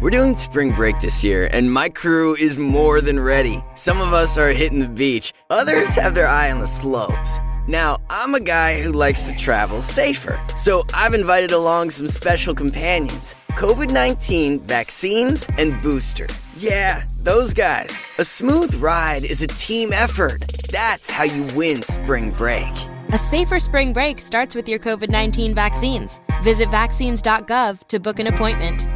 [0.00, 3.62] We're doing spring break this year, and my crew is more than ready.
[3.74, 7.38] Some of us are hitting the beach, others have their eye on the slopes.
[7.68, 12.54] Now, I'm a guy who likes to travel safer, so I've invited along some special
[12.54, 16.28] companions COVID 19 vaccines and booster.
[16.56, 17.98] Yeah, those guys.
[18.16, 20.50] A smooth ride is a team effort.
[20.70, 22.72] That's how you win spring break.
[23.12, 26.22] A safer spring break starts with your COVID 19 vaccines.
[26.42, 28.86] Visit vaccines.gov to book an appointment.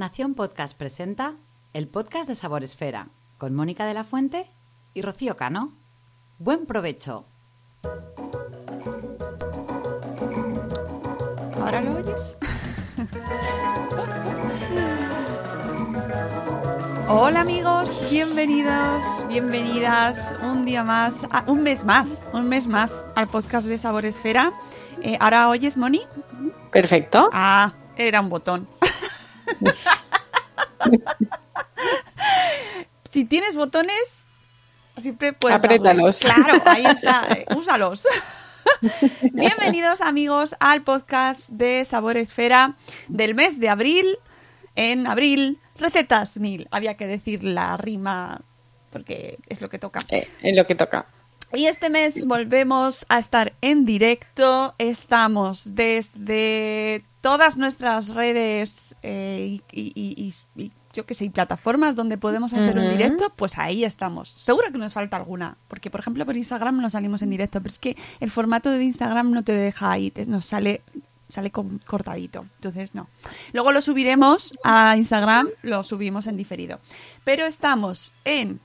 [0.00, 1.34] Nación Podcast presenta
[1.74, 4.50] el podcast de Sabor Esfera con Mónica de la Fuente
[4.94, 5.74] y Rocío Cano.
[6.38, 7.26] Buen provecho.
[11.60, 12.38] ¿Ahora lo oyes?
[17.06, 23.26] Hola amigos, bienvenidos, bienvenidas un día más, a- un mes más, un mes más al
[23.26, 24.50] podcast de Sabor Esfera.
[25.02, 26.00] Eh, ¿Ahora oyes, Moni?
[26.72, 27.28] Perfecto.
[27.34, 28.66] Ah, era un botón.
[33.08, 34.26] si tienes botones,
[34.96, 35.60] siempre puedes.
[35.60, 35.76] darle.
[35.76, 36.18] Apriétalos.
[36.18, 37.26] Claro, ahí está.
[37.30, 38.04] eh, úsalos.
[39.32, 42.76] Bienvenidos amigos al podcast de Sabor Esfera
[43.08, 44.06] del mes de abril.
[44.76, 46.68] En abril, recetas mil.
[46.70, 48.40] Había que decir la rima
[48.90, 50.00] porque es lo que toca.
[50.08, 51.06] Eh, es lo que toca.
[51.52, 54.74] Y este mes volvemos a estar en directo.
[54.78, 61.30] Estamos desde todas nuestras redes eh, y, y- y- y- y yo que sé, y
[61.30, 64.28] plataformas donde podemos hacer un directo, pues ahí estamos.
[64.28, 67.72] Seguro que nos falta alguna, porque por ejemplo por Instagram no salimos en directo, pero
[67.72, 70.82] es que el formato de Instagram no te deja ahí, te- nos sale
[71.28, 73.06] sale con- cortadito, entonces no.
[73.52, 76.80] Luego lo subiremos a Instagram, lo subimos en diferido.
[77.22, 78.58] Pero estamos en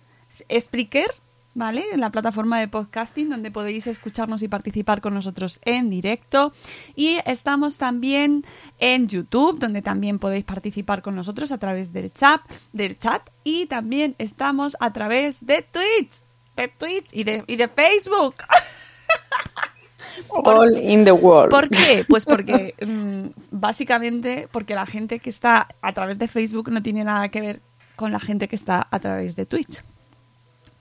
[0.60, 1.14] Spreaker,
[1.56, 1.86] ¿vale?
[1.94, 6.54] En la plataforma de podcasting donde podéis escucharnos y participar con nosotros en directo.
[6.96, 8.46] Y estamos también
[8.78, 12.42] en YouTube, donde también podéis participar con nosotros a través del chat,
[12.74, 13.28] del chat.
[13.44, 16.22] Y también estamos a través de Twitch,
[16.56, 18.36] de Twitch y de, y de Facebook.
[20.30, 21.50] All in the world.
[21.50, 22.06] ¿Por qué?
[22.08, 27.04] Pues porque mm, básicamente porque la gente que está a través de Facebook no tiene
[27.04, 27.62] nada que ver
[27.96, 29.84] con la gente que está a través de Twitch.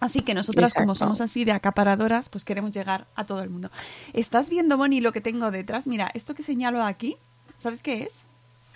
[0.01, 3.71] Así que nosotras, como somos así de acaparadoras, pues queremos llegar a todo el mundo.
[4.13, 5.87] ¿Estás viendo, Moni, lo que tengo detrás?
[5.87, 7.17] Mira, esto que señalo aquí,
[7.57, 8.25] ¿sabes qué es?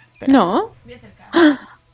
[0.08, 0.32] Espera.
[0.32, 0.70] No.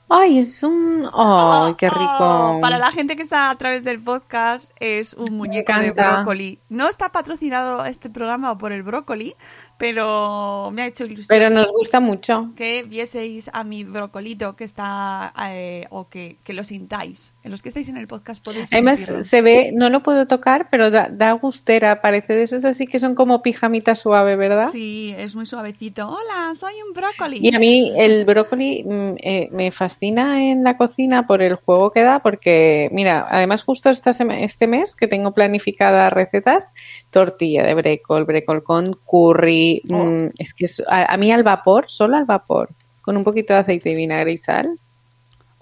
[0.08, 1.08] Ay, es un.
[1.14, 2.02] ¡Ay, qué rico!
[2.20, 6.58] Oh, para la gente que está a través del podcast, es un muñeco de brócoli.
[6.68, 9.34] No está patrocinado este programa por el brócoli,
[9.78, 11.26] pero me ha hecho ilusión.
[11.28, 12.52] Pero nos gusta mucho.
[12.56, 17.34] que vieseis a mi brocolito que está eh, o que, que lo sintáis.
[17.42, 19.24] En los que estáis en el podcast podéis Además, sentirlo.
[19.24, 22.00] se ve, no lo puedo tocar, pero da, da gustera.
[22.00, 24.70] Parece de esos así que son como pijamita suave, ¿verdad?
[24.72, 26.06] Sí, es muy suavecito.
[26.06, 27.38] Hola, soy un brócoli.
[27.42, 31.90] Y a mí el brócoli mm, eh, me fascina en la cocina por el juego
[31.90, 36.72] que da, porque, mira, además justo esta este mes que tengo planificadas recetas,
[37.10, 40.04] tortilla de brécol, brécol con curry, Oh.
[40.04, 42.70] mm, es que a, a mí al vapor, solo al vapor,
[43.02, 44.78] con un poquito de aceite y vinagre y sal,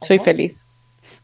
[0.00, 0.24] soy Oh.
[0.24, 0.56] feliz.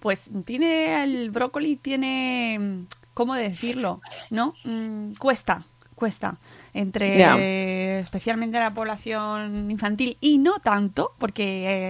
[0.01, 2.85] Pues tiene el brócoli tiene
[3.15, 4.01] ¿cómo decirlo?
[4.31, 4.53] ¿No?
[4.65, 5.65] Mm, cuesta,
[5.97, 6.39] cuesta
[6.73, 11.45] entre eh, especialmente la población infantil y no tanto, porque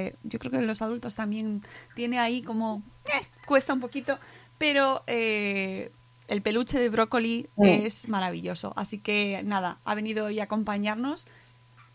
[0.06, 1.60] eh, yo creo que los adultos también
[1.94, 4.18] tiene ahí como eh, cuesta un poquito,
[4.56, 5.90] pero eh,
[6.28, 11.26] el peluche de brócoli es maravilloso, así que nada, ha venido hoy a acompañarnos.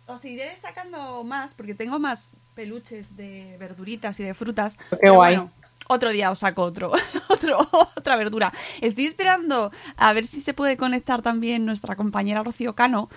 [0.05, 4.77] Os iré sacando más porque tengo más peluches de verduritas y de frutas.
[4.89, 5.35] Qué pero guay.
[5.35, 5.51] bueno,
[5.87, 6.91] otro día os saco otro,
[7.29, 8.51] otro, otra verdura.
[8.81, 13.09] Estoy esperando a ver si se puede conectar también nuestra compañera Rocío Cano,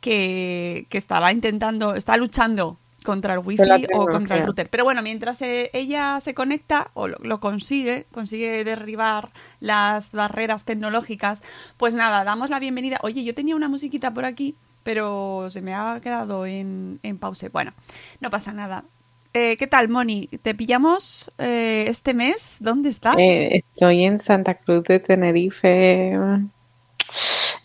[0.00, 3.62] que, que estará intentando, está luchando contra el wifi
[3.94, 4.68] o contra el router.
[4.68, 9.30] Pero bueno, mientras eh, ella se conecta o lo, lo consigue, consigue derribar
[9.60, 11.44] las barreras tecnológicas,
[11.76, 12.98] pues nada, damos la bienvenida.
[13.02, 17.48] Oye, yo tenía una musiquita por aquí, pero se me ha quedado en, en pause.
[17.48, 17.72] Bueno,
[18.20, 18.84] no pasa nada.
[19.32, 20.28] Eh, ¿Qué tal, Moni?
[20.42, 22.56] ¿Te pillamos eh, este mes?
[22.58, 23.16] ¿Dónde estás?
[23.18, 26.18] Eh, estoy en Santa Cruz de Tenerife.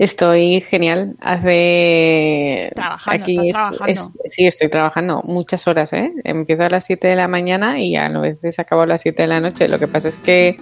[0.02, 1.16] Estoy genial.
[1.22, 2.72] Hace.
[2.74, 4.12] Trabajando, aquí estás es- trabajando.
[4.24, 6.12] es- sí, estoy trabajando muchas horas, ¿eh?
[6.24, 9.28] Empiezo a las 7 de la mañana y a veces acabo a las 7 de
[9.28, 9.68] la noche.
[9.68, 10.58] Lo que pasa es que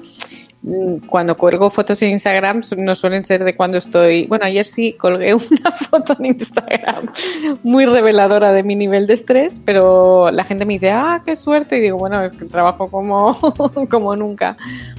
[0.61, 4.27] mm, cuando cuelgo fotos en Instagram no suelen ser de cuando estoy.
[4.27, 7.05] Bueno, ayer sí colgué una foto en Instagram
[7.63, 11.77] muy reveladora de mi nivel de estrés, pero la gente me dice, ah, qué suerte.
[11.77, 13.31] Y digo, bueno, es que trabajo como,
[13.89, 14.57] como nunca.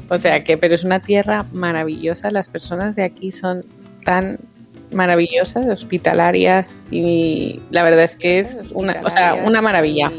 [0.09, 2.31] O sea que, pero es una tierra maravillosa.
[2.31, 3.67] Las personas de aquí son
[4.05, 4.39] tan
[4.93, 10.11] maravillosas, hospitalarias y la verdad es que es una, o sea, una maravilla.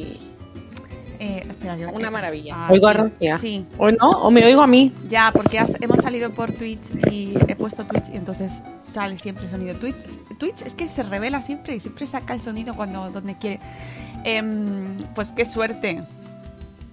[1.20, 2.54] Eh, espera, yo- Una maravilla.
[2.58, 2.94] Ah, Oigo a.
[2.94, 3.38] Rocia.
[3.38, 4.10] Sí, ¿O no?
[4.10, 4.92] ¿O me oigo a mí?
[5.08, 9.44] ya, porque has- hemos salido por Twitch y he puesto Twitch y entonces sale siempre
[9.44, 9.76] el sonido.
[9.76, 9.96] Twitch,
[10.40, 13.60] Twitch es que se revela siempre y siempre saca el sonido cuando donde quiere.
[14.24, 16.02] Em, pues qué suerte.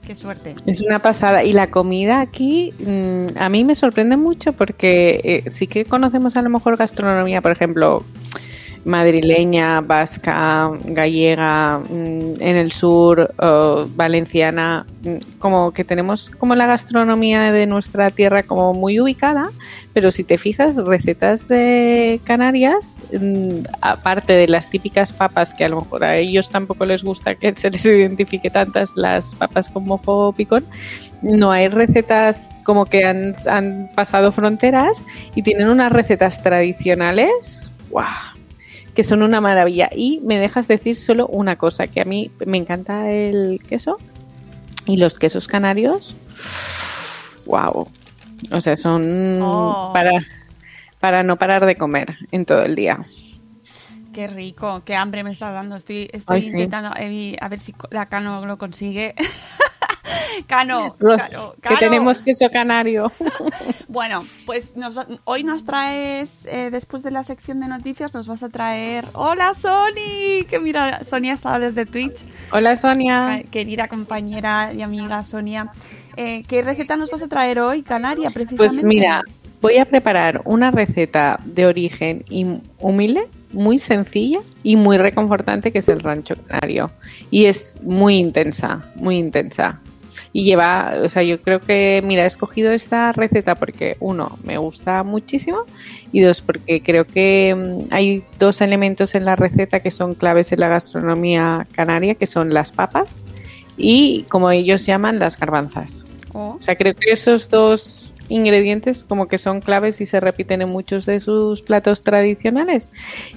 [0.08, 0.54] Qué suerte.
[0.64, 1.44] Es una pasada.
[1.44, 6.34] Y la comida aquí mm, a mí me sorprende mucho porque eh, sí que conocemos
[6.38, 8.02] a lo mejor gastronomía, por ejemplo,
[8.88, 16.66] madrileña, vasca, gallega, mm, en el sur, o valenciana, mm, como que tenemos como la
[16.66, 19.50] gastronomía de nuestra tierra como muy ubicada,
[19.92, 25.68] pero si te fijas, recetas de Canarias, mm, aparte de las típicas papas que a
[25.68, 29.84] lo mejor a ellos tampoco les gusta que se les identifique tantas las papas con
[29.84, 30.64] mojo picón,
[31.22, 35.04] no hay recetas como que han, han pasado fronteras
[35.34, 37.68] y tienen unas recetas tradicionales.
[37.90, 38.37] ¡guau!
[38.98, 39.88] Que son una maravilla.
[39.94, 43.96] Y me dejas decir solo una cosa, que a mí me encanta el queso
[44.86, 46.16] y los quesos canarios.
[47.46, 47.86] ¡Wow!
[48.50, 49.92] O sea, son Oh.
[49.92, 50.10] para,
[50.98, 52.98] para no parar de comer en todo el día.
[54.12, 55.76] Qué rico, qué hambre me está dando.
[55.76, 59.14] Estoy, estoy Ay, intentando eh, a ver si la Cano lo consigue.
[60.46, 60.96] Cano,
[61.60, 63.10] que tenemos queso canario.
[63.88, 68.28] Bueno, pues nos va- hoy nos traes, eh, después de la sección de noticias, nos
[68.28, 69.06] vas a traer...
[69.14, 70.44] ¡Hola, Sony!
[70.48, 72.26] Que mira, Sonia está desde Twitch.
[72.52, 73.42] Hola Sonia.
[73.50, 75.70] Querida compañera y amiga Sonia.
[76.16, 78.56] Eh, ¿Qué receta nos vas a traer hoy, Canaria, precisamente?
[78.74, 79.22] Pues mira,
[79.60, 82.24] voy a preparar una receta de origen
[82.78, 86.90] humilde, muy sencilla y muy reconfortante, que es el rancho canario.
[87.30, 89.80] Y es muy intensa, muy intensa.
[90.32, 94.58] Y lleva, o sea, yo creo que, mira, he escogido esta receta porque, uno, me
[94.58, 95.64] gusta muchísimo
[96.12, 100.52] y dos, porque creo que mm, hay dos elementos en la receta que son claves
[100.52, 103.24] en la gastronomía canaria, que son las papas
[103.78, 106.04] y, como ellos llaman, las garbanzas.
[106.34, 110.62] Oh, O sea, creo que esos dos ingredientes como que son claves y se repiten
[110.62, 112.90] en muchos de sus platos tradicionales.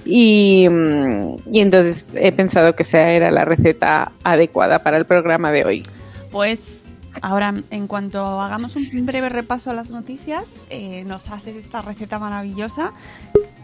[0.04, 5.52] Y, mm, y entonces he pensado que esa era la receta adecuada para el programa
[5.52, 5.82] de hoy.
[6.30, 6.81] Pues
[7.20, 12.18] ahora, en cuanto hagamos un breve repaso a las noticias, eh, nos haces esta receta
[12.18, 12.92] maravillosa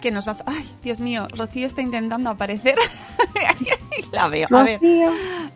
[0.00, 0.42] que nos vas...
[0.46, 1.26] ¡Ay, Dios mío!
[1.36, 2.76] Rocío está intentando aparecer.
[4.12, 4.48] La veo.
[4.50, 4.80] A ver.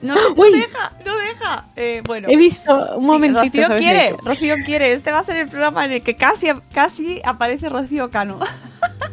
[0.01, 1.65] No, no deja, no deja.
[1.77, 2.29] Eh, bueno.
[2.31, 3.43] He visto un Sí, momentito.
[3.43, 4.17] Rocío ¿sabes quiere?
[4.25, 4.93] Rocío quiere.
[4.93, 8.39] Este va a ser el programa en el que casi, casi aparece Rocío Cano.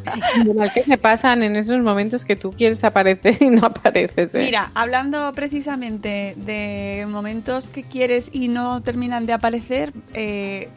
[0.74, 4.36] Que se pasan en esos momentos que tú quieres aparecer y no apareces.
[4.36, 4.40] ¿eh?
[4.40, 10.70] Mira, hablando precisamente de momentos que quieres y no terminan de aparecer, eh,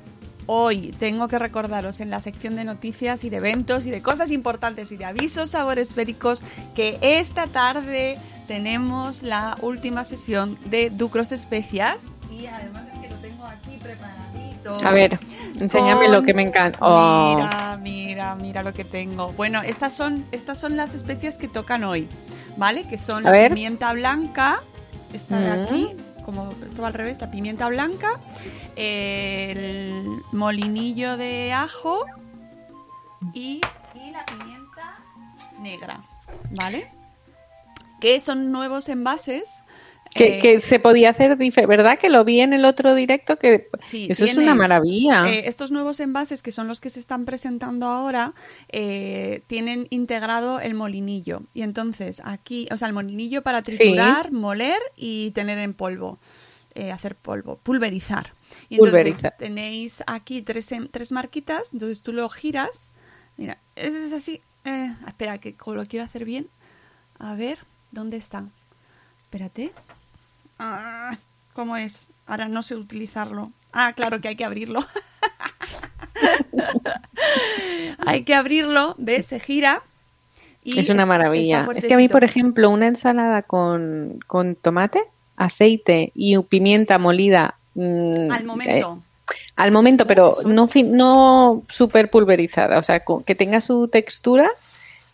[0.47, 4.31] hoy tengo que recordaros en la sección de noticias y de eventos y de cosas
[4.31, 6.45] importantes y de avisos sabores féricos
[6.75, 8.19] que esta tarde
[8.49, 13.79] tenemos la última sesión de Ducros Especias y además es que lo tengo aquí
[14.85, 15.19] A ver,
[15.61, 16.79] enséñame Con- lo que me encanta.
[16.81, 17.35] Oh.
[17.37, 19.33] Mira, mira, mira lo que tengo.
[19.33, 22.09] Bueno, estas son, estas son las especias que tocan hoy,
[22.57, 22.85] ¿vale?
[22.89, 23.49] Que son A la ver.
[23.55, 24.61] pimienta blanca,
[25.13, 25.63] esta de Mm.
[25.65, 28.21] aquí, como esto va al revés, la pimienta blanca,
[28.77, 32.05] el molinillo de ajo
[33.35, 33.61] y,
[33.95, 34.99] y la pimienta
[35.61, 36.01] negra,
[36.53, 36.91] ¿vale?
[38.01, 39.63] Que son nuevos envases.
[40.15, 41.99] Que, eh, que se podía hacer, ¿verdad?
[41.99, 45.29] Que lo vi en el otro directo, que Sí, eso es una maravilla.
[45.31, 48.35] eh, estos nuevos envases, que son los que se están presentando ahora,
[48.69, 51.43] eh, tienen integrado el molinillo.
[51.55, 56.19] Y entonces aquí, o sea, el molinillo para triturar, moler y tener en polvo.
[56.93, 58.33] hacer polvo, pulverizar.
[58.71, 59.35] Y entonces Pulverizar.
[59.39, 62.93] tenéis aquí tres, tres marquitas, entonces tú lo giras.
[63.37, 64.41] Mira, es, así.
[64.65, 66.49] eh, espera, que lo quiero hacer bien.
[67.19, 67.59] A ver,
[67.91, 68.49] ¿dónde está?
[69.21, 69.73] Espérate.
[70.65, 71.19] Ah,
[71.55, 72.11] ¿Cómo es?
[72.27, 73.51] Ahora no sé utilizarlo.
[73.73, 74.85] Ah, claro que hay que abrirlo.
[78.07, 79.27] hay que abrirlo, ¿ves?
[79.27, 79.83] Se gira.
[80.63, 81.67] y es una maravilla.
[81.75, 85.03] Es que a mí, por ejemplo, una ensalada con, con tomate,
[85.37, 87.57] aceite y pimienta molida.
[87.75, 88.99] mm, Al momento.
[89.01, 89.09] eh,
[89.57, 92.79] al momento, pero no, no súper pulverizada.
[92.79, 94.51] O sea, que tenga su textura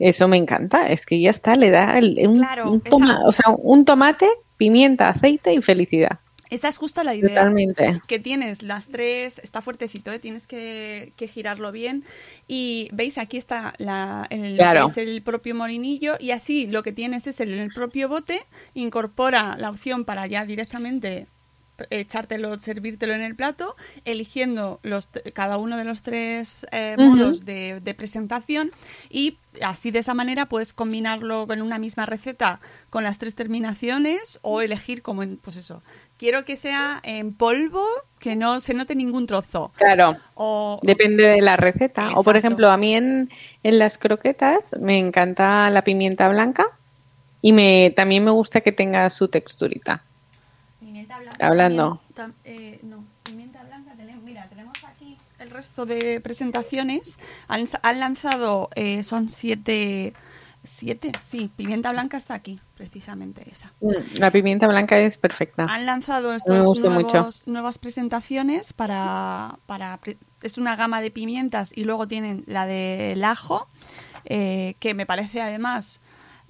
[0.01, 3.27] Eso me encanta, es que ya está, le da el- un, Claro, un toma- esa-
[3.27, 4.29] o sea, un tomate,
[4.59, 6.19] pimienta, aceite y felicidad.
[6.51, 7.29] Esa es justo la idea.
[7.29, 8.01] Totalmente.
[8.07, 10.19] Que tienes las tres, está fuertecito, ¿eh?
[10.19, 12.05] tienes que, que girarlo bien.
[12.47, 14.87] Y veis, aquí está la, el, Claro.
[14.87, 16.17] es el propio molinillo.
[16.19, 18.41] Y así lo que tienes es el, el propio bote.
[18.73, 21.27] Incorpora la opción para ya directamente
[21.91, 27.81] echártelo, servírtelo en el plato, eligiendo los, cada uno de los tres eh, modos de,
[27.81, 28.73] de presentación
[29.11, 34.39] y así de esa manera puedes combinarlo con una misma receta con las tres terminaciones
[34.43, 35.83] o elegir como en, pues eso,
[36.17, 37.85] quiero que sea en polvo,
[38.19, 39.73] que no se note ningún trozo.
[39.77, 40.17] Claro.
[40.35, 42.11] O, Depende de la receta.
[42.15, 43.29] O por ejemplo, a mí en,
[43.63, 46.67] en las croquetas me encanta la pimienta blanca
[47.41, 50.05] y me también me gusta que tenga su texturita.
[51.09, 52.01] Pimienta blanca Hablando.
[52.15, 57.19] también, eh, no, pimienta blanca tenemos, mira, tenemos aquí el resto de presentaciones.
[57.49, 60.13] Han, han lanzado, eh, son siete,
[60.65, 63.73] siete, sí, pimienta blanca está aquí, precisamente esa.
[63.81, 65.65] Mm, La pimienta blanca es perfecta.
[65.65, 66.91] Han lanzado estos mucho.
[66.91, 69.99] nuevos, nuevas presentaciones para, para...
[70.43, 73.69] Es una gama de pimientas y luego tienen la del ajo,
[74.27, 76.01] eh, que me parece además...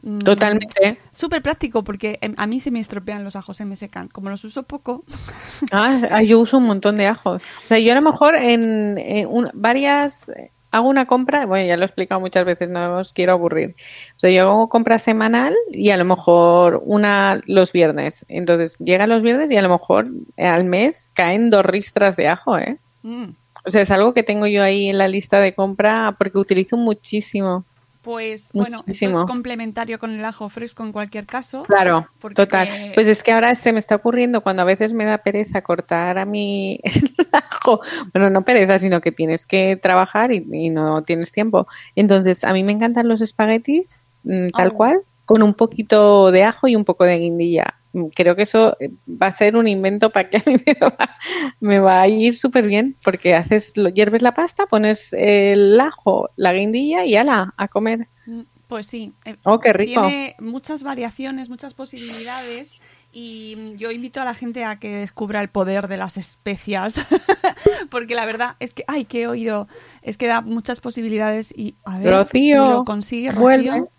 [0.02, 0.98] mm, Totalmente.
[1.12, 4.08] Súper práctico porque em, a mí se me estropean los ajos, se me secan.
[4.08, 5.04] Como los uso poco,
[5.72, 7.42] Ah, ah, yo uso un montón de ajos.
[7.64, 10.30] O sea, yo a lo mejor en, en un- varias
[10.70, 13.74] hago una compra, bueno, ya lo he explicado muchas veces, no os quiero aburrir.
[14.16, 18.26] O sea, yo hago compra semanal y a lo mejor una los viernes.
[18.28, 22.58] Entonces, llega los viernes y a lo mejor al mes caen dos ristras de ajo,
[22.58, 22.76] ¿eh?
[23.02, 23.28] mm,
[23.64, 26.76] O sea, es algo que tengo yo ahí en la lista de compra porque utilizo
[26.76, 27.64] muchísimo.
[28.08, 31.62] Pues bueno, esto es complementario con el ajo fresco en cualquier caso.
[31.64, 32.68] Claro, Porque- total.
[32.94, 36.16] Pues es que ahora se me está ocurriendo cuando a veces me da pereza cortar
[36.16, 37.80] a mi el ajo.
[38.14, 41.66] Bueno, no pereza, sino que tienes que trabajar y, y no tienes tiempo.
[41.96, 44.72] Entonces, a mí me encantan los espaguetis mm, tal Oh.
[44.74, 47.77] cual, con un poquito de ajo y un poco de guindilla.
[48.14, 51.16] Creo que eso eh, va a ser un invento para que a mí me va,
[51.60, 56.30] me va a ir súper bien, porque haces, lo, hierves la pasta, pones el ajo,
[56.36, 58.08] la guindilla y ala, a comer.
[58.26, 59.12] Mm, Pues sí.
[59.24, 60.02] eh, Oh, qué rico.
[60.02, 62.80] Tiene muchas variaciones, muchas posibilidades
[63.10, 67.00] y yo invito a la gente a que descubra el poder de las especias
[67.90, 69.66] porque la verdad es que, ay, que he oído,
[70.02, 73.30] es que da muchas posibilidades y a ver Rocío, si lo consigue.
[73.32, 73.70] vuelve.
[73.70, 73.90] Rocío.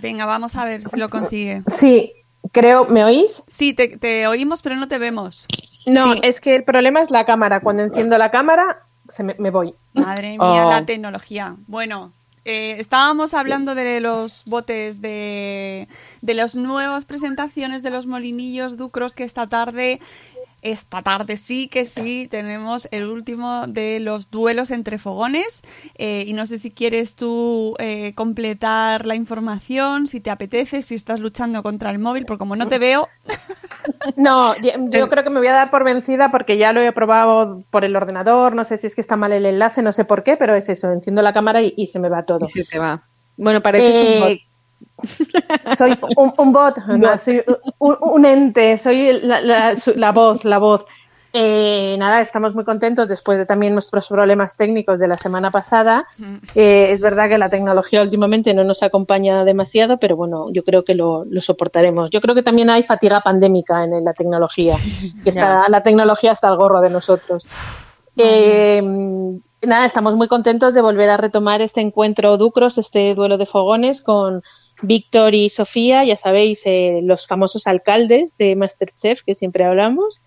[0.00, 1.62] Venga, vamos a ver si lo consigue.
[1.66, 2.12] Sí,
[2.50, 3.42] creo, ¿me oís?
[3.46, 5.46] Sí, te, te oímos pero no te vemos.
[5.86, 6.20] No, Sí.
[6.22, 7.60] es que el problema es la cámara.
[7.60, 9.74] Cuando enciendo la cámara, se me, me voy.
[9.94, 10.70] Madre mía, Oh.
[10.70, 11.56] la tecnología.
[11.66, 12.12] Bueno,
[12.44, 15.86] eh, estábamos hablando de los botes de,
[16.22, 20.00] de las nuevas presentaciones de los molinillos ducros que esta tarde,
[20.62, 25.62] esta tarde sí que sí, tenemos el último de los duelos entre fogones.
[25.96, 30.94] Eh, y no sé si quieres tú eh, completar la información, si te apetece, si
[30.94, 33.08] estás luchando contra el móvil, porque como no te veo,
[34.16, 36.92] No, yo, yo creo que me voy a dar por vencida porque ya lo he
[36.92, 38.54] probado por el ordenador.
[38.54, 40.68] No sé si es que está mal el enlace, no sé por qué, pero es
[40.68, 40.90] eso.
[40.90, 42.46] Enciendo la cámara y, y se me va todo.
[42.46, 43.04] Y se te va.
[43.36, 44.38] Bueno, pareces un bot.
[45.76, 47.42] Soy un, un bot, no, soy
[47.78, 50.84] un, un ente, soy la, la- su- la voz, la voz.
[51.34, 56.06] Eh, nada, estamos muy contentos después de también nuestros problemas técnicos de la semana pasada.
[56.54, 60.84] Eh, es verdad que la tecnología últimamente no nos acompaña demasiado, pero bueno, yo creo
[60.84, 62.10] que lo, lo soportaremos.
[62.10, 64.76] Yo creo que también hay fatiga pandémica en la tecnología,
[65.24, 67.46] que está, la tecnología está al gorro de nosotros.
[68.16, 68.82] Eh,
[69.62, 74.02] nada, estamos muy contentos de volver a retomar este encuentro Ducros, este duelo de fogones
[74.02, 74.42] con
[74.82, 80.20] Víctor y Sofía, ya sabéis, eh, los famosos alcaldes de Masterchef que siempre hablamos,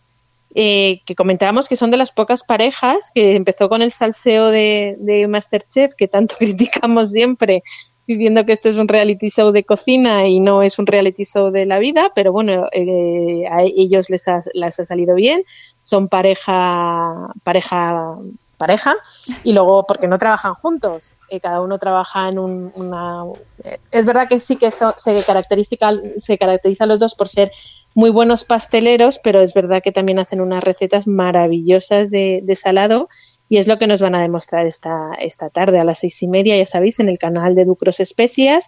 [0.57, 5.25] eh, que comentábamos que son de las pocas parejas que empezó con el salseo de,
[5.29, 7.62] Masterchef, que tanto criticamos siempre,
[8.07, 11.51] diciendo que esto es un reality show de cocina y no es un reality show
[11.51, 15.43] de la vida, pero bueno, eh, a ellos les ha, les ha salido bien,
[15.81, 18.17] son pareja, pareja,
[18.55, 18.95] pareja,
[19.43, 23.24] y luego porque no trabajan juntos, cada uno trabaja en un, una...
[23.63, 27.51] eh, es verdad que sí que so- se, característica, se caracterizan los dos por ser
[27.93, 33.09] muy buenos pasteleros, pero es verdad que también hacen unas recetas maravillosas de, de salado
[33.47, 36.27] y es lo que nos van a demostrar esta, esta tarde a las seis y
[36.27, 38.67] media, ya sabéis, en el canal de Ducros Especias,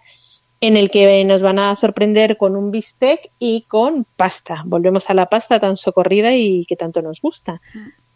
[0.60, 4.62] en el que nos van a sorprender con un bistec y con pasta.
[4.66, 7.60] Volvemos a la pasta tan socorrida y que tanto nos gusta.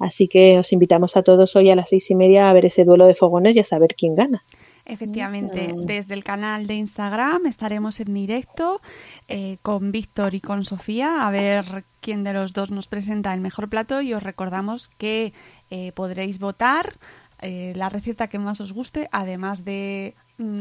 [0.02, 2.84] Así que os invitamos a todos hoy a las seis y media a ver ese
[2.84, 4.42] duelo de fogones y a saber quién gana.
[4.84, 8.80] Efectivamente, desde el canal de Instagram estaremos en directo
[9.28, 13.40] eh, con Víctor y con Sofía a ver quién de los dos nos presenta el
[13.40, 15.32] mejor plato y os recordamos que
[15.70, 16.94] eh, podréis votar
[17.40, 20.16] eh, la receta que más os guste, además de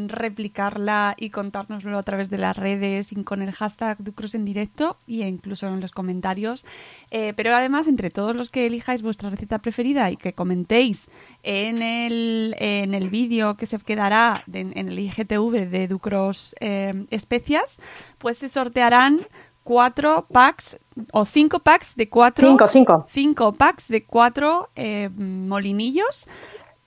[0.07, 4.97] replicarla y contárnoslo a través de las redes y con el hashtag Ducros en directo
[5.07, 6.65] e incluso en los comentarios.
[7.11, 11.07] Eh, pero además, entre todos los que elijáis vuestra receta preferida y que comentéis
[11.43, 17.05] en el, en el vídeo que se quedará de- en el IGTV de Ducros eh,
[17.09, 17.79] Especias,
[18.17, 19.25] pues se sortearán
[19.63, 20.77] cuatro packs
[21.13, 23.05] o cinco packs de cuatro Cinco, cinco.
[23.09, 26.27] cinco packs de cuatro eh, molinillos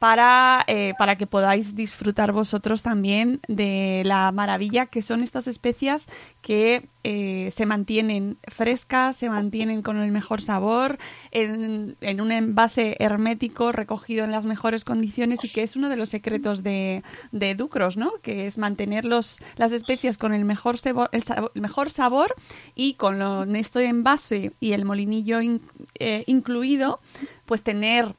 [0.04, 6.08] para, eh, para que podáis disfrutar vosotros también de la maravilla que son estas especias
[6.42, 10.99] que eh, se mantienen frescas, se mantienen con el mejor sabor,
[11.30, 15.96] en, en un envase hermético recogido en las mejores condiciones y que es uno de
[15.96, 18.12] los secretos de, de Ducros, ¿no?
[18.20, 21.23] Que es mantener los, las especias con el mejor, sebo- el
[21.62, 22.34] mejor sabor
[22.75, 25.62] y con lo, este envase y el molinillo in-
[25.99, 27.00] eh, incluido,
[27.46, 28.14] pues tener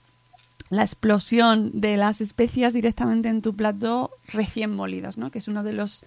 [0.75, 5.31] la explosión de las especias directamente en tu plato recién molidos, ¿no?
[5.31, 6.05] Que es uno de los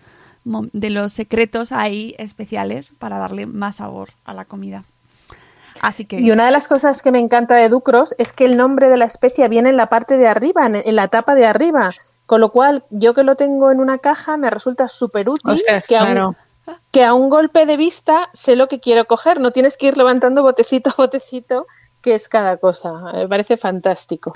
[0.73, 4.85] de los secretos ahí especiales para darle más sabor a la comida.
[5.81, 8.57] Así que Y una de las cosas que me encanta de Ducros es que el
[8.57, 11.91] nombre de la especia viene en la parte de arriba, en, la tapa de arriba.
[12.27, 15.87] Con lo cual, yo que lo tengo en una caja me resulta súper útil Ostras,
[15.87, 16.37] que, a un,
[16.91, 19.41] que a un golpe de vista sé lo que quiero coger.
[19.41, 21.67] No tienes que ir levantando botecito a botecito,
[22.03, 22.93] que es cada cosa.
[23.15, 24.35] Me parece fantástico.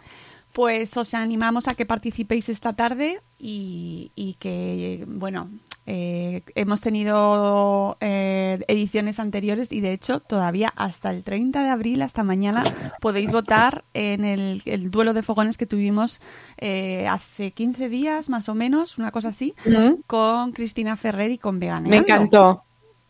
[0.52, 5.48] Pues os animamos a que participéis esta tarde y, y que, bueno,
[5.86, 12.02] eh, hemos tenido eh, ediciones anteriores y de hecho todavía hasta el 30 de abril,
[12.02, 12.64] hasta mañana,
[13.00, 16.20] podéis votar en el, el duelo de fogones que tuvimos
[16.58, 20.02] eh, hace 15 días más o menos, una cosa así, Ujú.
[20.06, 22.12] con Cristina Ferrer y con Me Veganeando.
[22.12, 22.62] encantó.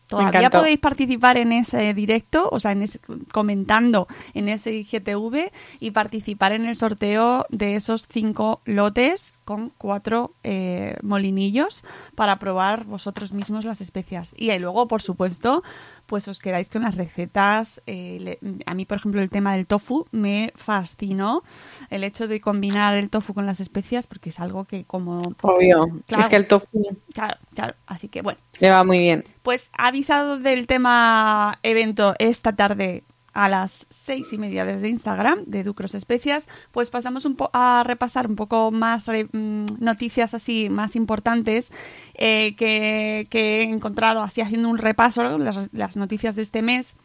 [0.07, 2.99] Todavía podéis participar en ese directo, o sea, en ese,
[3.31, 10.33] comentando en ese IGTV y participar en el sorteo de esos cinco lotes con cuatro
[10.43, 11.83] eh, molinillos
[12.15, 14.33] para probar vosotros mismos las especias.
[14.37, 15.63] Y ahí luego, por supuesto,
[16.05, 17.81] pues os quedáis con las recetas.
[17.85, 21.43] eh, le- a mí, por ejemplo, el tema del tofu me fascinó.
[21.89, 25.21] El hecho de combinar el tofu con las especias, porque es algo que como...
[25.41, 25.87] Obvio.
[26.07, 26.23] Claro.
[26.23, 26.67] Es que el tofu
[27.13, 27.75] Claro, claro.
[27.85, 28.39] Así que bueno.
[28.59, 29.23] le va muy bien.
[29.41, 35.63] Pues avisado del tema evento esta tarde a las seis y media desde Instagram de
[35.63, 40.95] Ducros Especias, pues pasamos un po a repasar un poco más mm, noticias así más
[40.95, 41.71] importantes
[42.13, 46.95] eh, que, que he encontrado así haciendo un repaso las, noticias de este mes.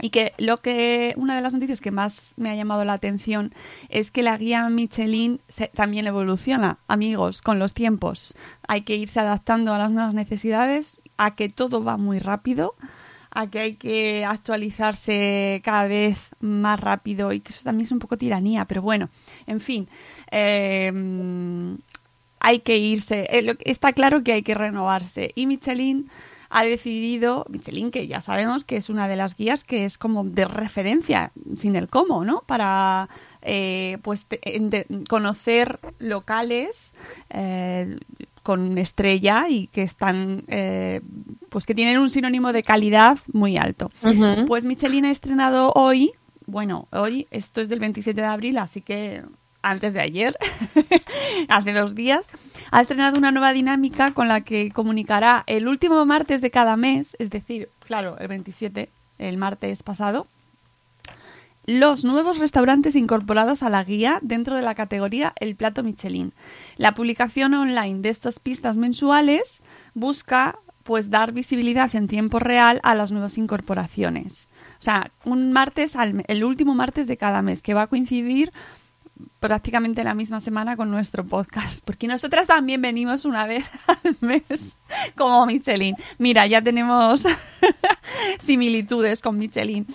[0.00, 3.52] Y que lo que una de las noticias que más me ha llamado la atención
[3.88, 5.40] es que la guía Michelin
[5.74, 8.36] también evoluciona, amigos, con los tiempos.
[8.68, 12.76] Hay que irse adaptando a las nuevas necesidades, a que todo va muy rápido,
[13.30, 17.98] a que hay que actualizarse cada vez más rápido y que eso también es un
[17.98, 19.08] poco tiranía, pero bueno,
[19.46, 19.88] en fin.
[20.30, 20.92] eh,
[22.40, 23.26] hay que irse.
[23.30, 25.32] eh, está claro que hay que renovarse.
[25.34, 26.08] Y Michelin
[26.50, 30.24] ha decidido, Michelin, que ya sabemos que es una de las guías que es como
[30.24, 32.42] de referencia, sin el cómo, ¿no?
[32.46, 33.08] Para
[33.42, 36.94] eh, pues te- conocer locales
[38.48, 41.02] con estrella y que están eh,
[41.50, 43.90] pues que tienen un sinónimo de calidad muy alto.
[44.46, 46.12] Pues Michelin ha estrenado hoy,
[46.46, 49.22] bueno, hoy, esto es del 27 de abril, así que
[49.60, 50.34] antes de ayer,
[51.50, 52.26] hace dos días,
[52.70, 57.16] ha estrenado una nueva dinámica con la que comunicará el último martes de cada mes,
[57.18, 60.26] es decir, claro, el 27, el martes pasado,
[61.68, 66.32] los nuevos restaurantes incorporados a la guía dentro de la categoría El Plato Michelin.
[66.78, 72.94] La publicación online de estas pistas mensuales busca pues dar visibilidad en tiempo real a
[72.94, 74.48] las nuevas incorporaciones.
[74.80, 78.50] O sea, un martes, al, el último martes de cada mes, que va a coincidir
[79.40, 84.76] prácticamente la misma semana con nuestro podcast, porque nosotras también venimos una vez al mes
[85.16, 85.96] como Michelin.
[86.18, 87.26] Mira, ya tenemos
[88.38, 89.86] similitudes con Michelin.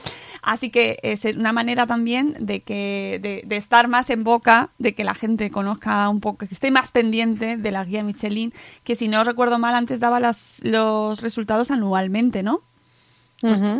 [0.41, 4.93] Así que es una manera también de que de, de estar más en boca, de
[4.93, 8.95] que la gente conozca un poco, que esté más pendiente de la guía Michelin, que
[8.95, 12.61] si no recuerdo mal antes daba las, los resultados anualmente, ¿no?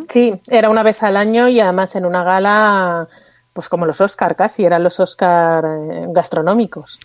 [0.10, 3.08] Sí, era una vez al año y además en una gala,
[3.54, 7.00] pues como los Oscar casi, eran los Oscar eh, gastronómicos.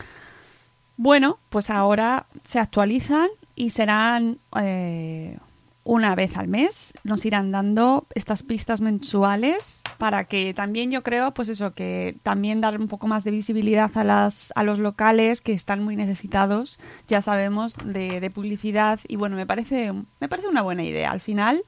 [0.97, 5.39] Bueno, pues ahora se actualizan y serán eh,
[5.85, 6.93] una vez al mes.
[7.05, 12.61] Nos irán dando estas pistas mensuales para que también yo creo, pues eso, que también
[12.61, 16.81] dar un poco más de visibilidad a, las, a los locales que están muy necesitados,
[17.07, 18.99] ya sabemos, de, de publicidad.
[19.07, 21.11] Y bueno, me parece, me parece una buena idea.
[21.13, 21.63] Al final,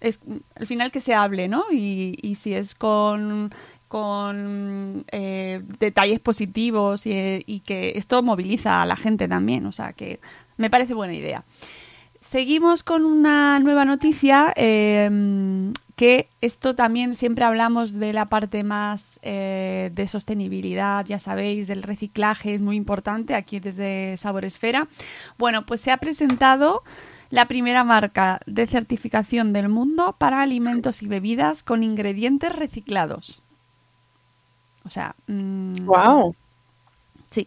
[0.00, 0.20] es
[0.54, 1.64] al final que se hable, ¿no?
[1.72, 3.52] Y, y si es con
[3.88, 9.66] con eh, detalles positivos y, que esto moviliza a la gente también.
[9.66, 10.20] O sea que
[10.56, 11.44] me parece buena idea.
[12.20, 19.18] Seguimos con una nueva noticia eh, que esto también siempre hablamos de la parte más
[19.22, 24.88] eh, de sostenibilidad, ya sabéis, del reciclaje, es muy importante aquí desde Sabor Esfera.
[25.38, 26.84] Bueno, pues se ha presentado
[27.30, 33.42] la primera marca de certificación del mundo para alimentos y bebidas con ingredientes reciclados.
[34.86, 36.34] O sea, wow.
[37.30, 37.46] Sí.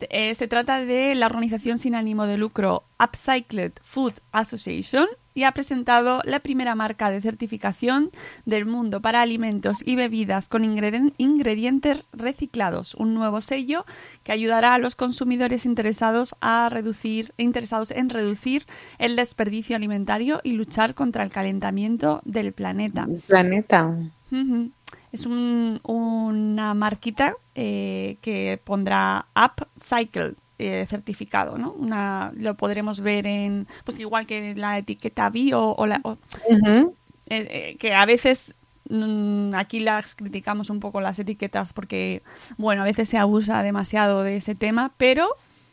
[0.00, 5.52] Eh, se trata de la organización sin ánimo de lucro Upcycled Food Association y ha
[5.52, 8.10] presentado la primera marca de certificación
[8.44, 13.84] del mundo para alimentos y bebidas con ingredientes reciclados, un nuevo sello
[14.22, 18.66] que ayudará a los consumidores interesados a reducir interesados en reducir
[18.98, 23.06] el desperdicio alimentario y luchar contra el calentamiento del planeta.
[23.26, 23.96] Planeta.
[24.30, 24.70] Uh
[25.12, 31.72] es un, una marquita eh, que pondrá Upcycle eh, certificado, ¿no?
[31.72, 36.00] Una, lo podremos ver en, pues igual que la etiqueta bio o la...
[36.48, 36.86] eh,
[37.28, 38.56] eh, que a veces
[38.90, 42.22] mm, aquí las criticamos un poco las etiquetas porque,
[42.56, 45.28] bueno, a veces se abusa demasiado de ese tema, pero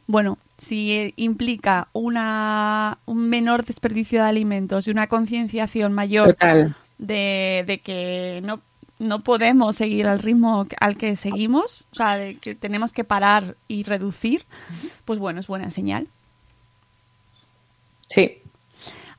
[0.06, 6.36] bueno, si implica una, un menor desperdicio de alimentos y una concienciación mayor
[7.00, 8.62] de, de, que no
[9.00, 13.56] no podemos seguir al ritmo al que seguimos, o sea, de que tenemos que parar
[13.68, 14.46] y reducir,
[15.06, 16.08] pues bueno, es buena señal.
[18.10, 18.42] Sí.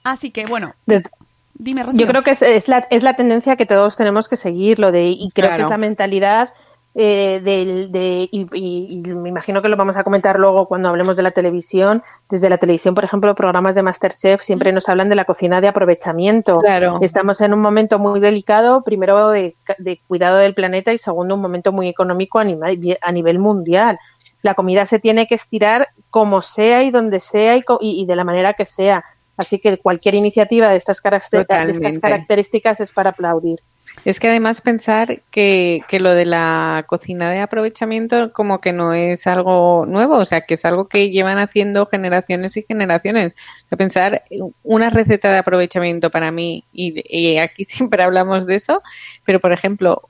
[0.05, 1.11] Así que bueno, Desde,
[1.55, 2.01] dime, Rocío.
[2.01, 4.93] Yo creo que es, es, la, es la tendencia que todos tenemos que seguir, lo
[4.93, 5.57] de, y creo Claro.
[5.57, 6.55] que es la mentalidad
[6.99, 10.89] eh, del, de, y, y- y me imagino que lo vamos a comentar luego cuando
[10.89, 12.03] hablemos de la televisión.
[12.31, 15.69] Desde la televisión, por ejemplo, programas de Masterchef siempre nos hablan de la cocina de
[15.69, 16.59] aprovechamiento.
[16.59, 16.99] Claro.
[17.03, 21.43] Estamos en un momento muy delicado, primero de, de cuidado del planeta y segundo un
[21.43, 23.99] momento muy económico a nivel, a nivel mundial.
[24.43, 28.25] La comida se tiene que estirar como sea y donde sea y, y- de la
[28.25, 29.05] manera que sea.
[29.37, 33.59] Así que cualquier iniciativa de estas, caracter- de estas características es para aplaudir.
[34.05, 38.93] Es que además pensar que, que lo de la cocina de aprovechamiento como que no
[38.93, 43.35] es algo nuevo, o sea, que es algo que llevan haciendo generaciones y generaciones.
[43.65, 44.23] O sea, pensar
[44.63, 48.83] una receta de aprovechamiento para mí, y, y aquí siempre hablamos de eso,
[49.25, 50.03] pero por ejemplo,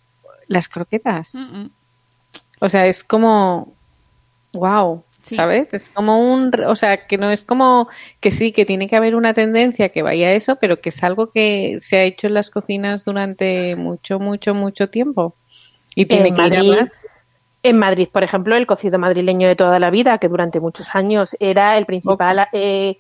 [0.47, 1.35] las croquetas.
[1.35, 1.71] Mm, mm.
[2.61, 3.75] O sea, es como,
[4.53, 5.37] wow, Sí.
[5.37, 5.75] ¿sabes?
[5.75, 7.89] Es como un, o sea, que no es como
[8.21, 11.03] que sí, que tiene que haber una tendencia que vaya a eso, pero que es
[11.03, 15.35] algo que se ha hecho en las cocinas durante mucho, mucho, mucho tiempo.
[15.95, 17.09] Y tiene En que ir a Madrid, más.
[17.63, 21.37] En Madrid, por ejemplo, el cocido madrileño de toda la vida, que durante muchos años
[21.41, 22.97] era el principal, eh,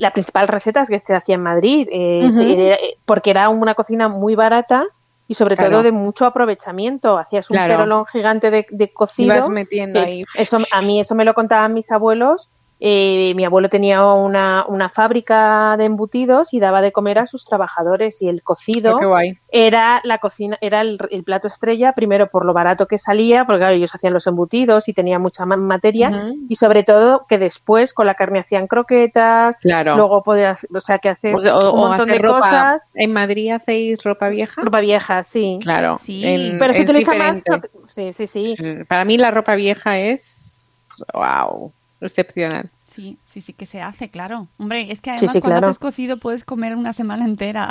[0.00, 4.34] la principal receta que se hacía en Madrid, eh, era- porque era una cocina muy
[4.34, 4.86] barata
[5.28, 5.70] y sobre Claro.
[5.70, 7.18] todo de mucho aprovechamiento.
[7.18, 7.74] Hacías un Claro.
[7.76, 9.34] perolón gigante de, de cocido.
[9.34, 10.24] Ibas metiendo ahí.
[10.34, 12.48] Eso, a mí eso me lo contaban mis abuelos.
[12.80, 17.44] Eh, mi abuelo tenía una, una fábrica de embutidos y daba de comer a sus
[17.44, 19.16] trabajadores y el cocido Oh,
[19.50, 23.58] era la cocina, era el, el plato estrella, primero por lo barato que salía, porque
[23.60, 27.92] claro, ellos hacían los embutidos y tenía mucha ma- materia, y sobre todo que después
[27.94, 29.96] con la carne hacían croquetas, Claro.
[29.96, 32.40] luego podías, o sea, que O o- un montón hacer de ropa.
[32.40, 32.86] cosas.
[32.94, 34.62] ¿En Madrid hacéis ropa vieja?
[34.62, 35.58] Ropa vieja, sí.
[35.62, 35.98] Claro.
[36.00, 36.24] Sí.
[36.26, 37.50] en- Pero se utiliza diferente.
[37.50, 37.60] más.
[37.92, 38.54] Sí, sí, sí.
[38.88, 42.70] Para mí la ropa vieja es, wow, excepcional.
[42.88, 44.48] Sí, sí, sí que se hace, claro.
[44.58, 45.66] Hombre, es que además sí, cuando claro.
[45.68, 47.68] haces cocido puedes comer una semana entera.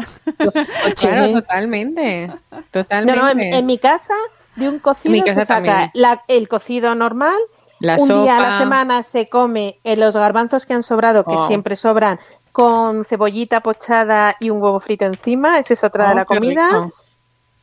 [0.96, 1.34] Claro, Sí.
[1.34, 2.28] totalmente.
[2.28, 2.38] No,
[2.72, 3.20] Totalmente.
[3.22, 4.14] no, en, en mi casa
[4.56, 7.36] de un cocido En mi casa se saca la- el cocido normal,
[7.80, 11.34] La un día a la semana se come eh, los garbanzos que han sobrado, que
[11.36, 11.48] Oh.
[11.48, 12.20] siempre sobran,
[12.52, 16.68] con cebollita pochada y un huevo frito encima, esa es otra de Oh, la comida.
[16.70, 16.94] rico.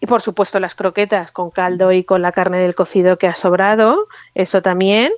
[0.00, 3.34] Y por supuesto las croquetas con caldo y con la carne del cocido que ha
[3.34, 5.10] sobrado, eso también.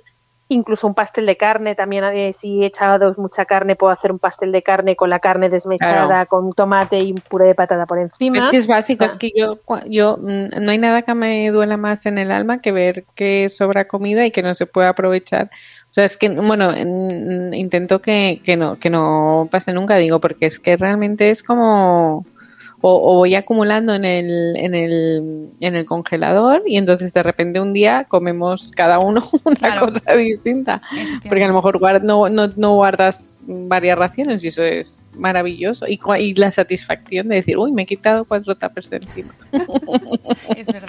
[0.48, 4.20] Incluso un pastel de carne, también eh, si he echado mucha carne puedo hacer un
[4.20, 6.28] pastel de carne con la carne desmechada, Claro.
[6.28, 8.38] con tomate y un puré de patata por encima.
[8.38, 9.06] Es que es básico, Ah.
[9.08, 12.60] es que yo, yo mm, no hay nada que me duela más en el alma
[12.60, 15.50] que ver que sobra comida y que no se puede aprovechar.
[15.90, 16.70] O sea, es que, bueno,
[17.54, 22.24] intento que, que no, que no pase nunca, digo, porque es que realmente es como,
[22.88, 27.58] o, o voy acumulando en el, en el, en el congelador y entonces de repente
[27.58, 29.88] un día comemos cada uno una Claro.
[29.90, 30.80] cosa distinta.
[31.28, 35.86] Porque a lo mejor guard- no, no, no guardas varias raciones y eso es maravilloso
[35.88, 39.34] y, y la satisfacción de decir, uy, me he quitado cuatro tuppers de encima.
[40.56, 40.88] Es verdad.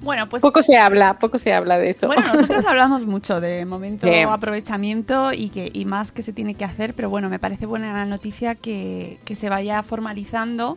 [0.00, 2.06] Bueno, pues Poco se habla, poco se habla de eso.
[2.06, 4.20] Bueno, nosotros hablamos mucho de momento Sí.
[4.20, 7.92] aprovechamiento y que y más que se tiene que hacer, pero bueno, me parece buena
[7.92, 10.76] la noticia que, que se vaya formalizando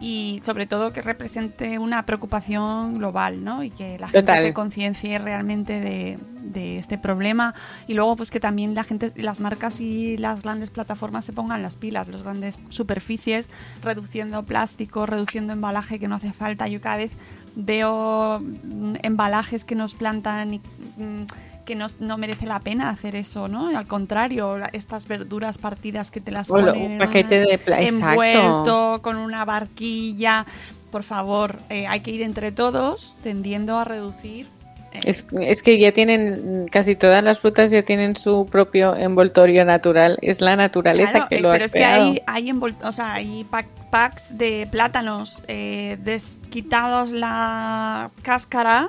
[0.00, 3.64] y sobre todo que represente una preocupación global, ¿no?
[3.64, 4.42] Y que la gente Total.
[4.44, 6.18] se conciencie realmente de,
[6.52, 7.54] de este problema
[7.86, 11.62] y luego pues que también la gente, las marcas y las grandes plataformas se pongan
[11.62, 13.48] las pilas, las grandes superficies,
[13.82, 16.68] reduciendo plástico, reduciendo embalaje que no hace falta.
[16.68, 17.10] Yo cada vez
[17.56, 20.58] veo mm, embalajes que nos plantan y
[20.96, 21.24] mm,
[21.64, 23.76] que no, no merece la pena hacer eso, ¿no?
[23.76, 27.50] Al contrario, estas verduras partidas que te las O lo- ponen un en paquete una-
[27.50, 27.96] de pla- exacto.
[28.12, 30.46] envuelto con una barquilla.
[30.90, 34.46] Por favor, eh, hay que ir entre todos tendiendo a reducir.
[34.92, 39.64] Eh, Es, es que ya tienen, casi todas las frutas ya tienen su propio envoltorio
[39.64, 40.18] natural.
[40.22, 42.92] Es la naturaleza Claro, que eh, lo ha pero es que hay, hay, envol- o
[42.92, 48.88] sea, hay pack- packs de plátanos eh, desquitados la cáscara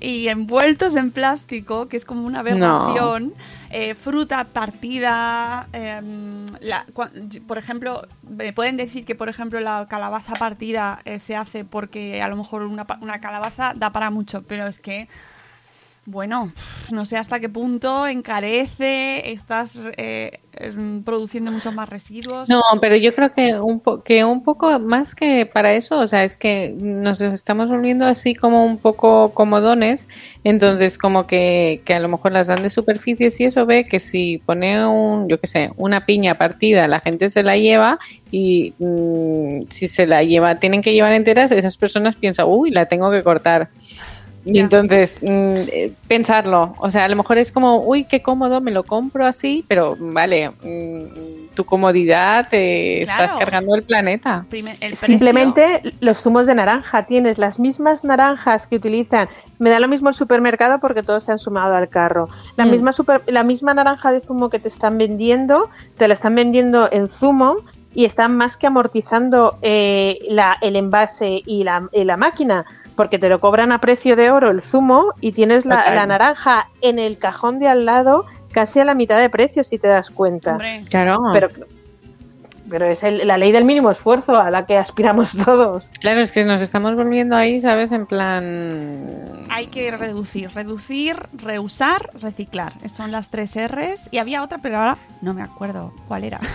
[0.00, 3.34] y envueltos en plástico, que es como una aberración.
[3.70, 6.86] Eh, fruta partida, em, la-
[7.46, 12.22] por ejemplo, me pueden decir que por ejemplo la calabaza partida eh, se hace porque
[12.22, 15.08] a lo mejor una, una calabaza da para mucho, pero es que
[16.06, 16.52] bueno,
[16.92, 22.48] no sé hasta qué punto encarece, estás eh, em, produciendo muchos más residuos.
[22.48, 26.06] No, pero yo creo que un, po- que un poco más que para eso, o
[26.06, 30.08] sea, es que nos estamos volviendo así como un poco comodones,
[30.44, 34.38] entonces como que, que a lo mejor las grandes superficies y eso ve que si
[34.44, 37.98] pone un, yo qué sé, una piña partida, la gente se la lleva
[38.30, 42.86] y mm, si se la lleva, tienen que llevar enteras, esas personas piensan, uy, la
[42.86, 43.70] tengo que cortar.
[44.46, 48.60] Y entonces, mm, eh, pensarlo, o sea, a lo mejor es como, uy, qué cómodo,
[48.60, 54.44] me lo compro así, pero vale, mm, tu comodidad, te estás cargando el planeta.
[54.80, 59.28] El Simplemente los zumos de naranja, tienes las mismas naranjas que utilizan,
[59.58, 62.28] me da lo mismo el supermercado porque todos se han sumado al carro.
[62.56, 62.70] La, Mm.
[62.70, 66.88] misma super- la misma naranja de zumo que te están vendiendo, te la están vendiendo
[66.92, 67.56] en zumo
[67.94, 73.18] y están más que amortizando eh, la, el envase y la, y la máquina, porque
[73.18, 76.98] te lo cobran a precio de oro el zumo y tienes la, la naranja en
[76.98, 80.52] el cajón de al lado casi a la mitad de precio si te das cuenta.
[80.52, 81.48] Hombre, Claro, Pero,
[82.70, 85.90] pero es el- la ley del mínimo esfuerzo a la que aspiramos todos.
[86.00, 87.90] claro, es que nos estamos volviendo ahí, ¿sabes?
[87.92, 89.46] En plan...
[89.50, 92.72] hay que reducir, reducir, reusar, reciclar.
[92.88, 94.08] Son las tres R's.
[94.12, 96.40] Y había otra, pero ahora no me acuerdo cuál era.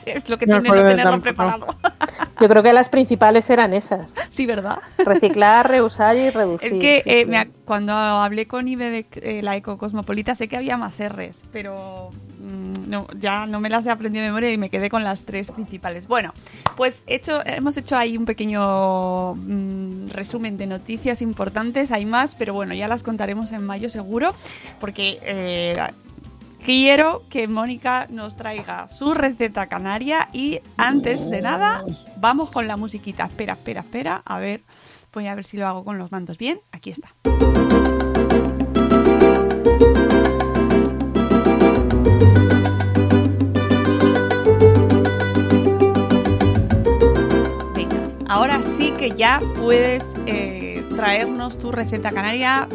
[0.06, 1.22] es lo que No tiene no tenerlo tampoco.
[1.22, 1.66] preparado.
[2.40, 4.14] Yo creo que las principales eran esas.
[4.30, 4.78] sí, ¿verdad?
[5.04, 6.72] Reciclar, reusar y reducir.
[6.72, 7.30] Es que sí, eh, sí.
[7.30, 11.42] me ac- cuando hablé con Ibe de eh, la Ecocosmopolita sé que había más R's,
[11.52, 12.10] pero
[12.40, 15.24] mm, no, ya no me las he aprendido de memoria y me quedé con las
[15.24, 16.08] tres principales.
[16.08, 16.32] Bueno,
[16.76, 22.54] pues hecho, hemos hecho ahí un pequeño mm, resumen de noticias importantes, hay más, pero
[22.54, 24.34] bueno, ya las contaremos en mayo seguro,
[24.80, 25.76] porque eh,
[26.64, 31.82] quiero que Mónica nos traiga su receta canaria y antes de nada
[32.16, 33.24] vamos con la musiquita.
[33.24, 34.62] Espera, espera, espera, a ver,
[35.12, 36.60] voy a ver si lo hago con los mandos bien.
[36.72, 37.08] Aquí está.
[47.74, 52.68] Venga, ahora sí que ya puedes eh, traernos tu receta canaria.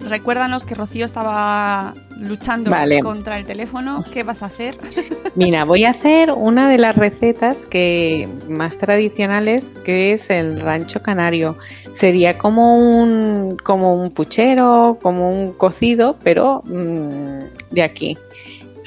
[0.00, 3.00] Recuérdanos que Rocío estaba luchando Vale.
[3.00, 4.04] contra el teléfono.
[4.12, 4.78] ¿Qué vas a hacer?
[5.34, 11.02] Mira, voy a hacer una de las recetas que más tradicionales, que es el rancho
[11.02, 11.56] canario.
[11.92, 18.18] Sería como un como un puchero, como un cocido, pero mm, de aquí.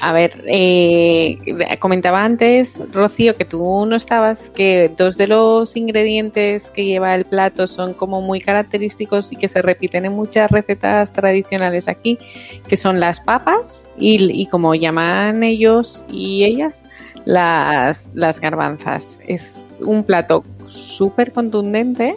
[0.00, 1.38] A ver, eh,
[1.78, 7.24] comentaba antes, Rocío, que tú no estabas, que dos de los ingredientes que lleva el
[7.24, 12.18] plato son como muy característicos y que se repiten en muchas recetas tradicionales aquí,
[12.68, 16.82] que son las papas y, y como llaman ellos y ellas,
[17.24, 19.20] las, las garbanzas.
[19.26, 22.16] Es un plato súper contundente,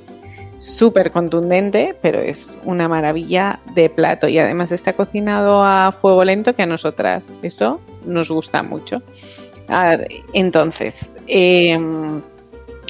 [0.57, 6.53] súper contundente, pero es una maravilla de plato y además está cocinado a fuego lento
[6.53, 9.01] que a nosotras eso nos gusta mucho.
[10.33, 11.77] Entonces, eh,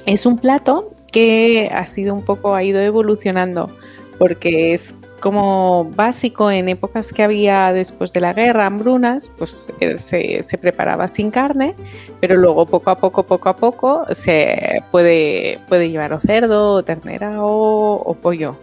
[0.06, 3.70] es un plato que ha sido un poco, ha ido evolucionando
[4.18, 9.98] porque es como básico en épocas que había después de la guerra, hambrunas, pues eh,
[9.98, 11.76] se, se preparaba sin carne,
[12.20, 16.84] pero luego poco a poco, poco a poco se puede, puede llevar o cerdo, o
[16.84, 18.56] ternera o, o pollo.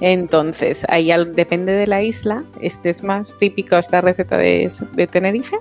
[0.00, 2.44] Entonces, ahí al- depende de la isla.
[2.60, 5.56] Este es más típico, esta receta de, de Tenerife,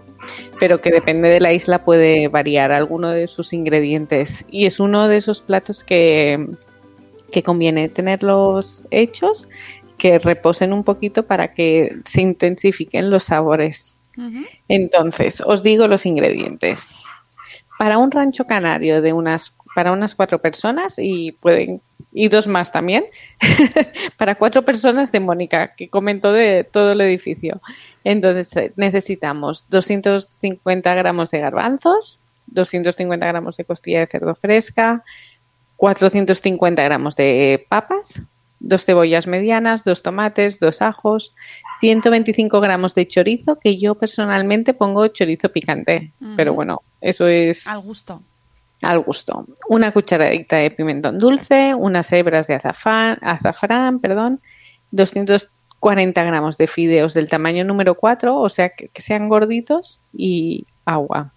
[0.60, 4.46] pero que depende de la isla puede variar alguno de sus ingredientes.
[4.52, 6.48] Y es uno de esos platos que,
[7.32, 9.50] que conviene tenerlos hechos,
[9.98, 14.00] que reposen un poquito para que se intensifiquen los sabores.
[14.68, 17.04] Entonces, os digo los ingredientes.
[17.78, 21.82] Para un rancho canario de unas para unas cuatro personas y pueden
[22.12, 23.06] y dos más también
[24.18, 27.62] para cuatro personas de Mónica que comentó de todo el edificio.
[28.04, 35.04] Entonces eh, necesitamos 250 gramos de garbanzos, 250 gramos de costilla de cerdo fresca,
[35.76, 38.24] 450 gramos de papas,
[38.60, 41.36] dos cebollas medianas, dos tomates, dos ajos,
[41.80, 47.82] 125 gramos de chorizo, que yo personalmente pongo chorizo picante, pero bueno, eso es Al
[47.82, 48.22] gusto.
[48.82, 49.46] al gusto.
[49.70, 54.41] Una cucharadita de pimentón dulce, unas hebras de azafrán, azafrán perdón,
[54.91, 60.65] 240 gramos de fideos del tamaño número 4, o sea que, que sean gorditos, y
[60.86, 61.32] agua.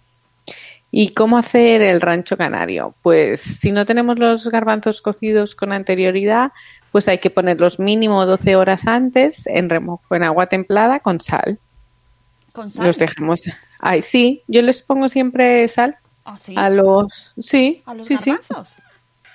[0.93, 2.95] ¿Y cómo hacer el rancho canario?
[3.01, 6.51] Pues si no tenemos los garbanzos cocidos con anterioridad,
[6.91, 11.59] pues hay que ponerlos mínimo 12 horas antes en remojo en agua templada con sal.
[12.53, 12.85] Con sal.
[12.87, 13.41] Los dejamos.
[13.79, 16.53] Ay, sí, yo les pongo siempre sal ¿Ah, sí?
[16.57, 17.33] a los.
[17.39, 18.33] Sí, ¿A los sí, sí.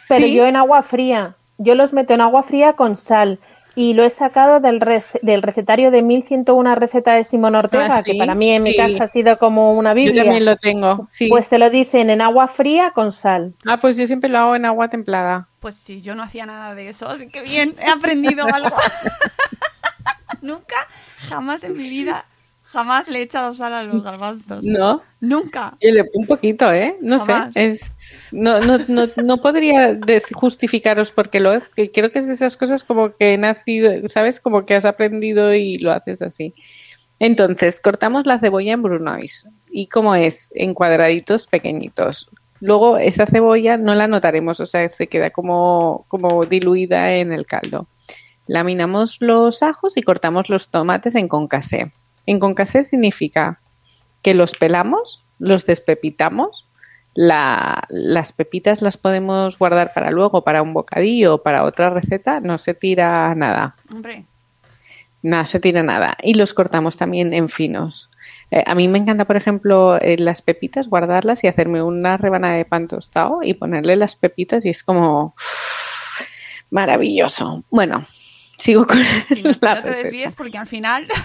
[0.08, 0.34] Pero Sí.
[0.34, 1.34] yo en agua fría.
[1.58, 3.38] Yo los meto en agua fría con sal.
[3.78, 8.02] Y lo he sacado del, rec- del recetario de 1101 receta de Simón Ortega, Ah,
[8.02, 8.18] que ¿sí?
[8.18, 10.22] para mí en mi casa ha sido como una Yo biblia.
[10.24, 11.06] también lo tengo.
[11.10, 11.28] Sí.
[11.28, 13.52] Pues te lo dicen en agua fría con sal.
[13.66, 15.48] Ah, pues yo siempre lo hago en agua templada.
[15.66, 18.76] Pues sí, yo no hacía nada de eso, así que bien, he aprendido algo.
[20.40, 20.76] Nunca,
[21.16, 22.24] jamás en mi vida,
[22.62, 24.64] jamás le he echado sal a los garbanzos.
[24.64, 25.02] ¿No?
[25.18, 25.76] Nunca.
[25.80, 26.96] Le un poquito, ¿eh?
[27.00, 27.52] No Jamás.
[27.54, 27.64] sé.
[27.66, 29.98] Es, no, no, no, no podría
[30.34, 31.68] justificaros por qué lo es.
[31.70, 34.40] que Creo que es de esas cosas como que he nacido, ¿sabes?
[34.40, 36.54] Como que has aprendido y lo haces así.
[37.18, 39.50] Entonces, cortamos la cebolla en brunoise.
[39.68, 40.52] ¿Y cómo es?
[40.54, 42.30] En cuadraditos pequeñitos.
[42.60, 47.46] Luego, esa cebolla no la notaremos, o sea, se queda como, como diluida en el
[47.46, 47.86] caldo.
[48.46, 51.92] Laminamos los ajos y cortamos los tomates en concassé.
[52.26, 53.60] En concassé significa
[54.22, 56.68] que los pelamos, los despepitamos.
[57.14, 62.40] La- las pepitas las podemos guardar para luego, para un bocadillo o para otra receta.
[62.40, 63.76] No se tira nada.
[63.92, 64.24] Hombre,
[65.22, 66.16] No se tira nada.
[66.22, 68.10] Y los cortamos también en finos.
[68.50, 72.54] Eh, a mí me encanta, por ejemplo, eh, las pepitas, guardarlas y hacerme una rebanada
[72.54, 75.34] de pan tostado y ponerle las pepitas y es como
[76.70, 77.64] maravilloso.
[77.70, 78.06] Bueno,
[78.56, 79.04] sigo con no,
[79.60, 80.02] la no te receta.
[80.02, 81.06] desvíes porque al final...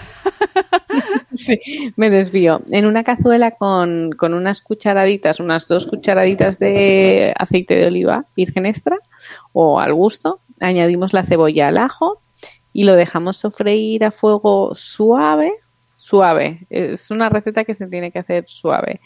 [1.32, 1.58] Sí,
[1.96, 2.60] me desvío.
[2.70, 8.66] En una cazuela con, con unas cucharaditas, unas dos cucharaditas de aceite de oliva virgen
[8.66, 8.98] extra
[9.52, 12.22] o al gusto, añadimos la cebolla al ajo
[12.74, 15.52] y lo dejamos sofreír a fuego suave,
[16.02, 16.66] suave.
[16.68, 19.00] Es una receta que se tiene que hacer suave.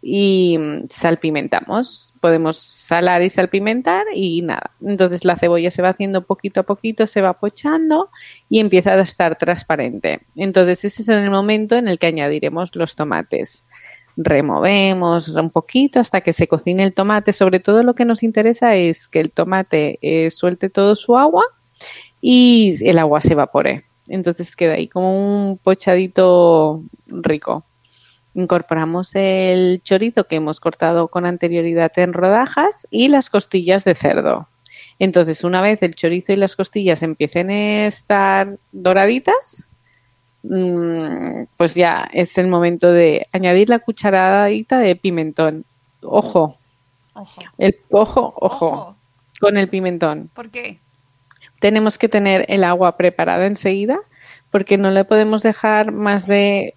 [0.00, 0.58] Y
[0.88, 2.14] salpimentamos.
[2.20, 4.70] Podemos salar y salpimentar y nada.
[4.80, 8.10] Entonces la cebolla se va haciendo poquito a poquito, se va pochando
[8.48, 10.20] y empieza a estar transparente.
[10.36, 13.66] Entonces ese es el momento en el que añadiremos los tomates.
[14.16, 17.32] Removemos un poquito hasta que se cocine el tomate.
[17.32, 21.44] Sobre todo lo que nos interesa es que el tomate eh, suelte todo su agua
[22.22, 23.87] y el agua se evapore.
[24.08, 27.64] Entonces queda ahí como un pochadito rico.
[28.34, 34.48] Incorporamos el chorizo que hemos cortado con anterioridad en rodajas y las costillas de cerdo.
[34.98, 39.68] Entonces, una vez el chorizo y las costillas empiecen a estar doraditas,
[40.42, 45.64] mm, pues ya es el momento de añadir la cucharadita de pimentón.
[46.02, 46.56] Ojo,
[47.14, 47.42] Ojo.
[47.58, 48.96] el ojo, ojo, Ojo.
[49.40, 50.78] con el pimentón ¿Por qué?
[51.60, 53.98] Tenemos que tener el agua preparada enseguida
[54.50, 56.74] porque no le podemos dejar más de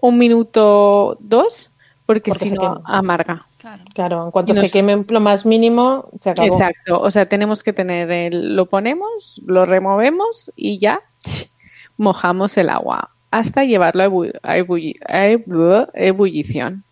[0.00, 1.70] un minuto dos
[2.06, 2.82] porque, Porque si se no quema.
[2.86, 3.44] amarga.
[3.58, 3.82] Claro.
[3.94, 6.46] Claro, en cuanto nos- se queme lo más mínimo, se acabó.
[6.48, 11.00] Exacto, o sea, tenemos que tener el, lo ponemos, lo removemos y ya
[11.98, 16.84] mojamos el agua hasta llevarlo a, ebu- a ebulli- a ebu- ebullición.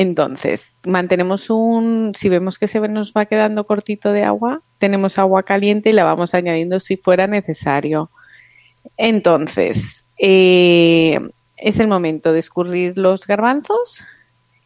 [0.00, 5.42] Entonces, mantenemos un, si vemos que se nos va quedando cortito de agua, tenemos agua
[5.42, 8.08] caliente y la vamos añadiendo si fuera necesario.
[8.96, 11.18] Entonces, eh,
[11.56, 14.04] es el momento de escurrir los garbanzos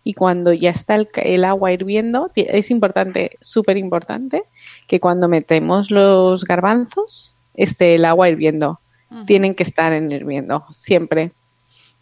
[0.04, 4.42] y cuando ya está el, agua hirviendo, es importante, súper importante,
[4.86, 8.80] que cuando metemos los garbanzos esté el agua hirviendo.
[9.26, 11.32] Tienen que estar en hirviendo, siempre.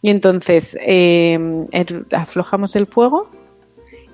[0.01, 3.29] Y entonces her- aflojamos el fuego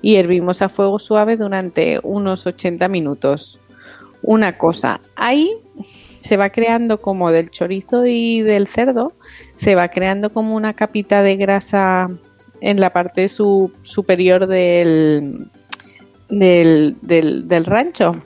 [0.02, 3.58] y hervimos a fuego suave durante unos 80 minutos.
[4.22, 5.50] Una cosa, ahí
[6.18, 9.12] se va creando como del chorizo y del cerdo,
[9.54, 12.08] se va creando como una capita de grasa
[12.60, 15.46] en la parte su- superior del,
[16.28, 18.20] del, del, del rancho.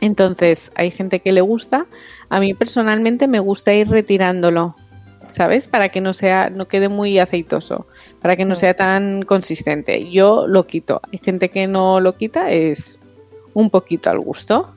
[0.00, 1.86] Entonces, hay gente que le gusta.
[2.28, 4.74] A mí personalmente me gusta ir retirándolo,
[5.30, 5.68] ¿sabes?
[5.68, 7.86] Para que no sea, no quede muy aceitoso,
[8.20, 10.10] para que no sea tan consistente.
[10.10, 11.00] Yo lo quito.
[11.12, 13.00] Hay gente que no lo quita, es
[13.54, 14.70] un poquito al gusto.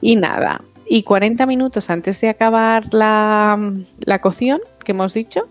[0.00, 0.62] Y nada.
[0.86, 3.72] Y 40 minutos antes de acabar la,
[4.04, 5.48] la cocción, que hemos dicho,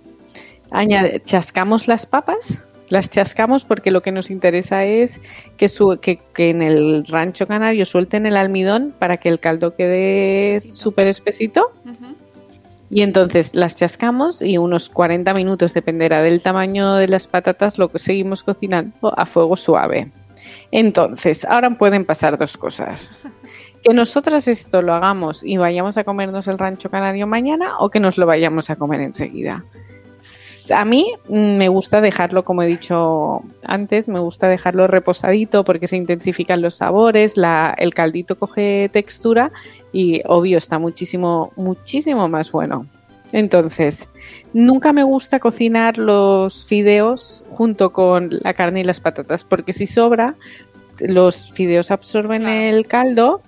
[0.71, 2.63] añade, chascamos las papas.
[2.89, 5.19] Las chascamos porque lo que nos interesa es
[5.57, 9.73] que, su- que, que en el rancho canario suelten el almidón para que el caldo
[9.75, 11.71] quede súper espesito.
[12.93, 17.89] Y entonces las chascamos y unos 40 minutos, dependerá del tamaño de las patatas, lo
[17.89, 20.11] que seguimos cocinando a fuego suave.
[20.69, 23.17] Entonces, ahora pueden pasar dos cosas.
[23.81, 27.99] Que nosotras esto lo hagamos y vayamos a comernos el rancho canario mañana o que
[27.99, 29.65] nos lo vayamos a comer enseguida.
[30.73, 35.97] A mí me gusta dejarlo, como he dicho antes, me gusta dejarlo reposadito porque se
[35.97, 39.51] intensifican los sabores, la, el caldito coge textura
[39.91, 42.85] y obvio está muchísimo, muchísimo más bueno.
[43.33, 44.07] Entonces,
[44.53, 49.87] nunca me gusta cocinar los fideos junto con la carne y las patatas porque si
[49.87, 50.35] sobra,
[50.99, 53.41] los fideos absorben el caldo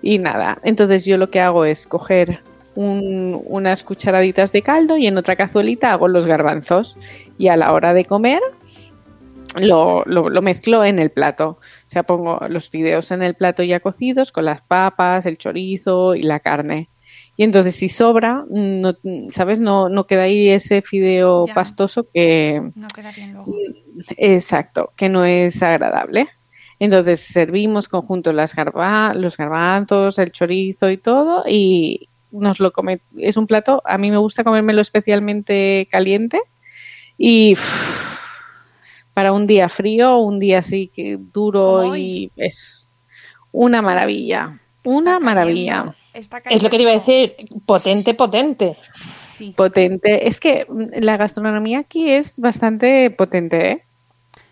[0.00, 0.58] y nada.
[0.62, 2.40] Entonces yo lo que hago es coger
[2.74, 6.96] un- unas cucharaditas de caldo y en otra cazuelita hago los garbanzos
[7.38, 8.40] y a la hora de comer
[9.60, 11.58] lo, lo- lo mezclo en el plato.
[11.86, 16.14] O sea, pongo los fideos en el plato ya cocidos con las papas, el chorizo
[16.14, 16.88] y la carne.
[17.36, 18.94] Y entonces si sobra, no,
[19.30, 19.58] ¿sabes?
[19.60, 21.54] No, no queda ahí ese fideo Ya.
[21.54, 23.52] pastoso que, No queda bien luego.
[24.16, 26.28] Exacto, que no es agradable.
[26.80, 32.08] Entonces servimos conjunto las garba- los garbanzos, el chorizo y todo y
[32.40, 33.00] nos lo come.
[33.16, 36.40] Es un plato, a mí me gusta comérmelo especialmente caliente
[37.16, 38.18] y uff,
[39.12, 42.88] para un día frío, un día así que duro y es
[43.52, 45.94] una maravilla, una maravilla.
[46.12, 47.34] Está Es lo que te iba a decir,
[47.66, 48.76] potente, potente.
[49.30, 49.52] Sí.
[49.56, 50.28] Potente.
[50.28, 50.66] Es que
[51.00, 53.84] la gastronomía aquí es bastante potente, ¿eh?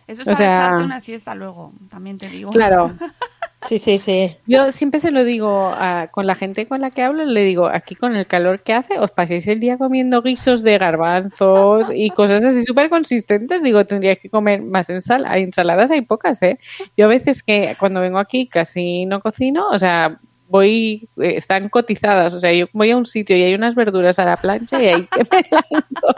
[0.09, 2.51] Eso es o para sea- echarte una siesta luego, también te digo.
[2.51, 2.93] Claro.
[3.69, 4.37] Sí, sí, sí.
[4.45, 7.67] Yo siempre se lo digo a- con la gente con la que hablo, le digo,
[7.69, 12.11] aquí con el calor que hace, os paséis el día comiendo guisos de garbanzos y
[12.11, 13.63] cosas así súper consistentes.
[13.63, 16.59] Digo, tendríais que comer más ensal ensaladas, hay pocas, ¿eh?
[16.97, 20.19] Yo a veces que cuando vengo aquí casi no cocino, o sea,
[20.53, 24.19] voy, eh, están cotizadas, o sea, yo voy a un sitio y hay unas verduras
[24.19, 26.15] a la plancha y ahí que me lanzo.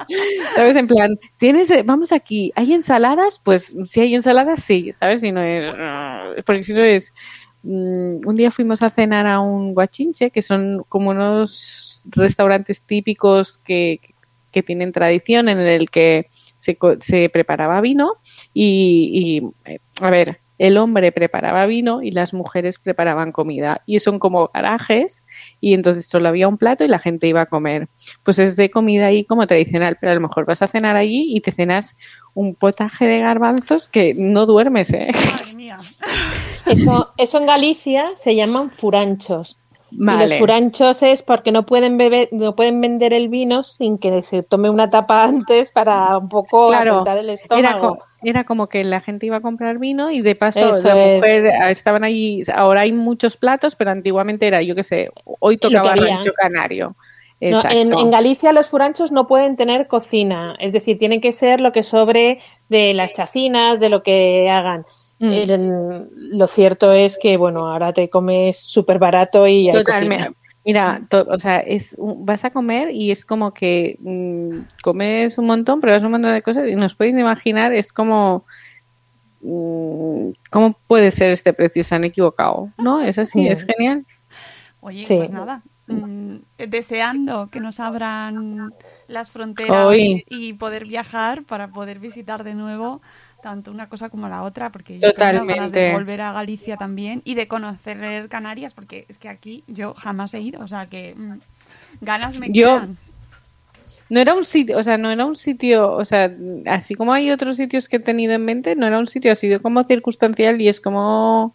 [0.57, 0.77] ¿Sabes?
[0.77, 3.41] En plan, tienes, eh, vamos aquí, ¿hay ensaladas?
[3.45, 5.21] Pues si hay ensaladas, sí, ¿sabes?
[5.21, 5.73] Si no es,
[6.45, 7.15] porque si no es,
[7.63, 13.59] mm, un día fuimos a cenar a un guachinche, que son como unos restaurantes típicos
[13.59, 14.01] que,
[14.51, 18.15] que tienen tradición en el que se, se preparaba vino
[18.53, 23.99] y, y, eh, a ver, el hombre preparaba vino y las mujeres preparaban comida y
[23.99, 25.25] son como garajes
[25.61, 27.89] y entonces solo había un plato y la gente iba a comer.
[28.23, 31.35] Pues es de comida ahí como tradicional, pero a lo mejor vas a cenar allí
[31.35, 31.97] y te cenas
[32.35, 35.09] un potaje de garbanzos que no duermes, ¿eh?
[35.13, 35.79] Madre mía.
[36.67, 39.59] Eso, eso en Galicia se llaman furanchos.
[39.97, 44.23] Y los furanchos es porque no pueden beber, no pueden vender el vino sin que
[44.23, 47.97] se tome una tapa antes para un poco Claro, el Era, estómago.
[47.99, 51.17] co- era como que la gente iba a comprar vino y de paso la es.
[51.19, 52.43] mujer ah, estaban allí.
[52.55, 56.97] Ahora hay muchos platos, pero antiguamente era, yo qué sé, hoy tocaba rancho canario.
[57.41, 61.73] No, en Galicia los furanchos no pueden tener cocina, es decir, tienen que ser lo
[61.73, 62.41] que sobre
[62.71, 64.87] de las chacinas, de lo que hagan.
[65.31, 65.33] Mm.
[65.51, 66.09] El-
[66.39, 70.35] lo cierto es que, bueno, ahora te comes súper barato y Totalmente.
[70.67, 75.37] Mira, to- o sea, es un- vas a comer y es como que mm, comes
[75.37, 78.45] un montón, pruebas un montón de cosas y nos podéis imaginar, es como
[79.43, 81.85] mm, ¿cómo puede ser este precio?
[81.85, 83.03] Se han equivocado, ¿no?
[83.03, 83.49] Es así, Sí.
[83.49, 84.07] es genial.
[84.81, 85.17] Oye, Sí.
[85.17, 85.63] pues nada,
[86.59, 88.73] deseando que nos abran
[89.07, 90.25] las fronteras Hoy.
[90.29, 93.03] y poder viajar para poder visitar de nuevo
[93.45, 95.93] tanto una cosa como la otra, porque yo tengo unas ganas de Totalmente.
[95.93, 100.41] volver a Galicia también y de conocer Canarias, porque es que aquí yo jamás he
[100.41, 101.35] ido, o sea que mm,
[102.01, 102.97] ganas me Yo- quedan.
[104.09, 106.31] No era un sitio, o sea, no era un sitio, o sea,
[106.67, 109.35] así como hay otros sitios que he tenido en mente, no era un sitio, ha
[109.35, 111.55] sido como circunstancial y es como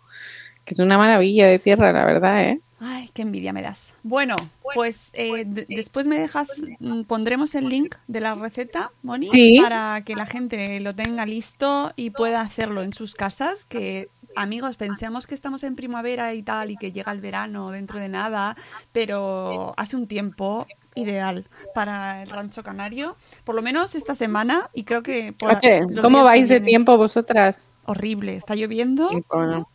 [0.66, 2.60] que es una maravilla de tierra, la verdad, ¿eh?
[2.80, 3.94] Ay, qué envidia me das.
[4.04, 4.36] Bueno,
[4.74, 9.60] pues eh, de- después me dejas, mm, pondremos el link de la receta, Moni, Sí.
[9.62, 14.78] para que la gente lo tenga listo y pueda hacerlo en sus casas, que amigos,
[14.78, 18.56] pensemos que estamos en primavera y tal y que llega el verano dentro de nada,
[18.94, 20.66] pero hace un tiempo
[20.96, 25.34] ideal para el rancho canario, por lo menos esta semana y creo que...
[25.34, 27.72] Por Oye, ¿Cómo vais de tiempo vosotras?
[27.86, 29.68] Horrible, está lloviendo Bueno,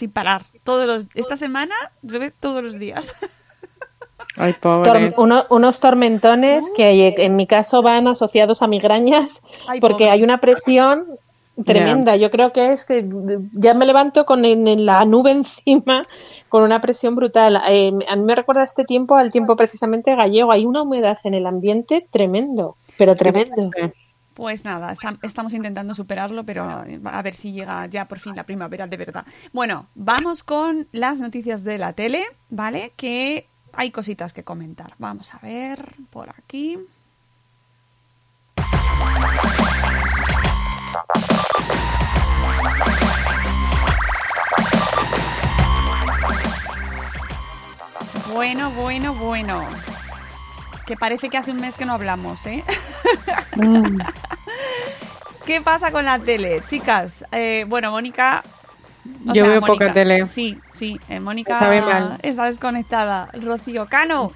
[0.00, 0.42] sin parar.
[0.64, 3.12] Todos los, esta semana llueve todos los días.
[4.36, 9.80] Ay, Tor- uno- unos tormentones que hay- en mi caso van asociados a migrañas Ay,
[9.80, 10.10] porque pobre.
[10.10, 11.06] hay una presión
[11.66, 12.16] tremenda.
[12.16, 13.06] Yo creo que es que
[13.52, 16.04] ya me levanto con en- en la nube encima
[16.48, 17.60] con una presión brutal.
[17.68, 20.52] Eh, a mí me recuerda este tiempo al tiempo precisamente gallego.
[20.52, 23.70] Hay una humedad en el ambiente tremendo, pero tremendo.
[24.40, 28.44] Pues nada, estam- estamos intentando superarlo, pero a ver si llega ya por fin la
[28.44, 29.26] primavera de verdad.
[29.52, 32.94] Bueno, vamos con las noticias de la tele, ¿vale?
[32.96, 34.94] Que hay cositas que comentar.
[34.98, 36.78] Vamos a ver por aquí.
[48.32, 49.68] Bueno, bueno, bueno.
[50.90, 52.64] Que parece que hace un mes que no hablamos, ¿eh?
[55.46, 57.24] ¿Qué pasa con la tele, chicas?
[57.30, 58.42] Eh, bueno, Mónica.
[59.26, 60.26] Yo sea, veo poca tele.
[60.26, 60.98] Sí, sí.
[61.08, 62.18] eh, Mónica Sabe mal.
[62.24, 63.28] está desconectada.
[63.34, 64.32] Rocío Cano,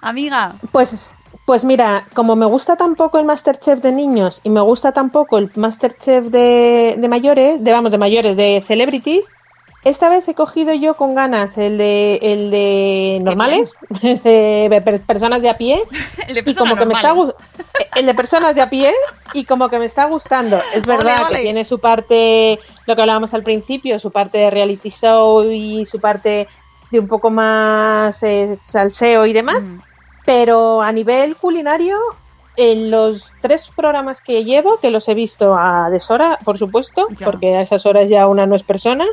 [0.00, 0.54] amiga.
[0.72, 5.36] Pues, pues mira, como me gusta tampoco el Masterchef de niños y me gusta tampoco
[5.36, 9.30] el Masterchef de, de mayores, de vamos, de mayores, de celebrities,
[9.84, 13.72] esta vez he cogido yo con ganas el de, el de normales,
[14.02, 15.82] de per- personas de a pie,
[16.28, 17.14] El de y como que me está
[17.96, 18.92] el de personas de a pie
[19.32, 20.60] y como que me está gustando.
[20.74, 21.36] Es verdad Ole, ole.
[21.36, 25.86] que tiene su parte, lo que hablábamos al principio, su parte de reality show y
[25.86, 26.46] su parte
[26.90, 29.80] de un poco más eh, salseo y demás, Mm.
[30.24, 31.96] pero a nivel culinario,
[32.56, 37.24] en los tres programas que llevo, que los he visto a deshora, por supuesto, Ya.
[37.24, 39.06] porque a esas horas ya una no es persona,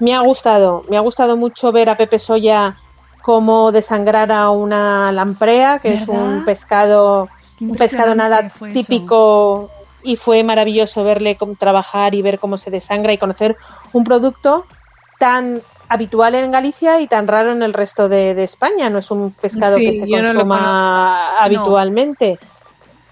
[0.00, 2.76] me ha gustado, me ha gustado mucho ver a Pepe Soya
[3.22, 7.28] cómo desangrar a una lamprea, que es un pescado,
[7.60, 8.66] un pescado nada eso.
[8.72, 9.70] típico
[10.02, 13.56] y fue maravilloso verle trabajar y ver cómo se desangra y conocer
[13.92, 14.64] un producto
[15.18, 18.88] tan habitual en Galicia y tan raro en el resto de, de España.
[18.88, 22.38] No es un pescado Sí, que se no consuma habitualmente.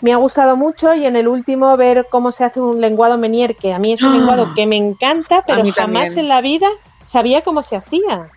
[0.00, 3.56] Me ha gustado mucho y en el último ver cómo se hace un lenguado menier,
[3.56, 4.16] que a mí es un ¡Ah!
[4.16, 6.18] lenguado que me encanta, pero jamás también.
[6.18, 6.68] en la vida
[7.04, 8.28] sabía cómo se hacía.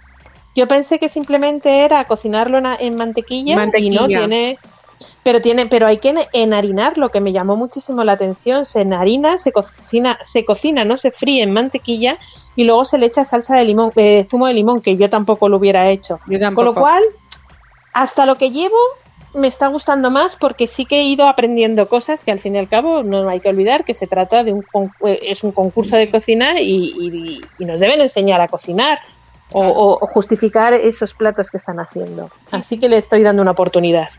[0.56, 4.58] Yo pensé que simplemente era cocinarlo en, en mantequilla, y no tiene
[5.24, 9.38] pero tiene pero hay que enharinar lo que me llamó muchísimo la atención se enharina
[9.38, 12.18] se cocina se cocina no se fríe en mantequilla
[12.56, 15.50] y luego se le echa salsa de limón eh, zumo de limón que yo tampoco
[15.50, 17.04] lo hubiera hecho Yo con lo cual
[17.94, 18.78] hasta lo que llevo
[19.34, 22.60] me está gustando más porque sí que he ido aprendiendo cosas que al fin y
[22.60, 24.66] al cabo no hay que olvidar que se trata de un
[25.06, 29.00] eh, es un concurso de cocina y, y- y nos deben enseñar a cocinar
[29.54, 29.62] o,
[30.02, 32.30] o- justificar esos platos que están haciendo.
[32.52, 34.10] Así que le estoy dando una oportunidad.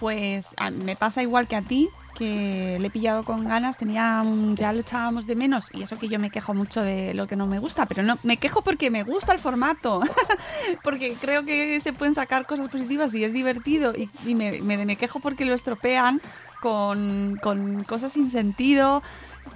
[0.00, 4.22] Pues a- me pasa igual que a ti, que le he pillado con ganas, tenía
[4.54, 7.36] ya lo echábamos de menos y eso que yo me quejo mucho de lo que
[7.36, 10.02] no me gusta, pero no me quejo porque me gusta el formato,
[10.82, 15.20] porque creo que se pueden sacar cosas positivas y es divertido y, me, me, quejo
[15.20, 16.20] porque lo estropean
[16.60, 19.02] con, con cosas sin sentido.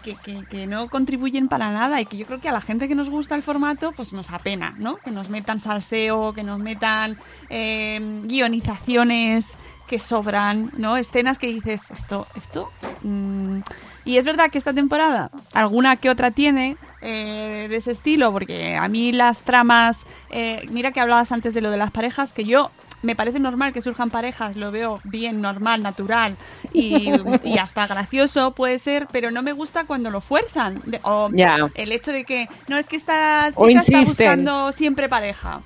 [0.02, 2.88] Que, que, que no contribuyen para nada y que yo creo que a la gente
[2.88, 4.96] que nos gusta el formato pues nos apena, ¿no?
[4.96, 7.16] Que nos metan salseo, que nos metan
[7.50, 10.96] eh, guionizaciones que sobran, ¿no?
[10.96, 12.70] Escenas que dices, esto, esto.
[13.02, 13.60] mm".
[14.04, 18.76] Y es verdad que esta temporada, alguna que otra tiene eh, de ese estilo, porque
[18.76, 22.44] a mí las tramas, eh, mira que hablabas antes de lo de las parejas, que
[22.44, 22.70] yo
[23.02, 26.36] me parece normal que surjan parejas, lo veo bien, normal, natural
[26.72, 27.10] y,
[27.44, 30.80] y hasta gracioso puede ser, pero no me gusta cuando lo fuerzan.
[30.86, 31.28] De- o
[31.74, 35.60] el hecho de que, no, es que esta chica está buscando siempre pareja.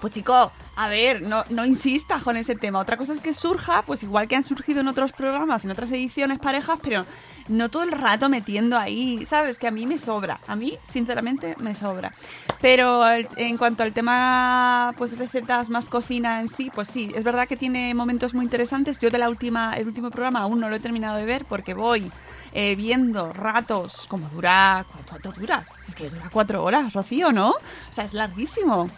[0.00, 2.78] Pues chico, a ver, no, no insistas con ese tema.
[2.78, 5.90] Otra cosa es que surja, pues igual que han surgido en otros programas, en otras
[5.90, 7.04] ediciones parejas, pero
[7.48, 9.58] no todo el rato metiendo ahí, ¿sabes?
[9.58, 10.40] Que a mí me sobra.
[10.46, 12.14] A mí, sinceramente, me sobra.
[12.62, 17.46] Pero en cuanto al tema, pues recetas más cocina en sí, pues sí, es verdad
[17.46, 18.98] que tiene momentos muy interesantes.
[18.98, 21.74] Yo de la última, el último programa aún no lo he terminado de ver porque
[21.74, 22.10] voy
[22.54, 25.62] eh, viendo ratos, como dura, ¿cuánto dura?
[25.86, 27.50] Es que dura cuatro horas, Rocío, ¿no?
[27.50, 28.88] O sea, es larguísimo.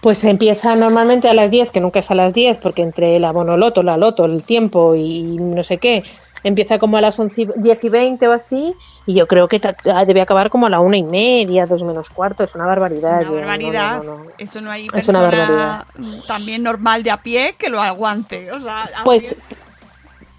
[0.00, 3.32] Pues empieza normalmente a las 10, que nunca es a las 10, porque entre la
[3.32, 6.02] monoloto, la loto, el tiempo y no sé qué,
[6.42, 8.74] empieza como a las 11, y- 10 y 20 o así,
[9.06, 9.60] y yo creo que
[10.06, 13.20] debe acabar como a la una y media, dos menos cuarto, es una barbaridad.
[13.22, 13.96] Una barbaridad.
[13.98, 14.30] no, no, no.
[14.38, 15.86] Eso no hay Es una persona
[16.26, 18.50] también normal de a pie que lo aguante.
[18.50, 19.36] O sea, Pues, pie-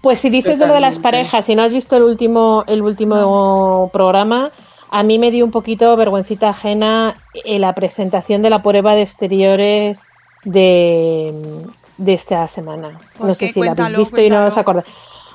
[0.02, 2.82] pues si dices de lo de las parejas, si no has visto el último, el
[2.82, 4.50] último programa,
[4.90, 9.02] a mí me dio un poquito vergüencita ajena en la presentación de la prueba de
[9.02, 10.02] exteriores
[10.44, 11.32] de,
[11.98, 12.98] de esta semana.
[13.16, 14.86] ¿Por No sé si la habéis Cuéntalo, visto y no os acordáis.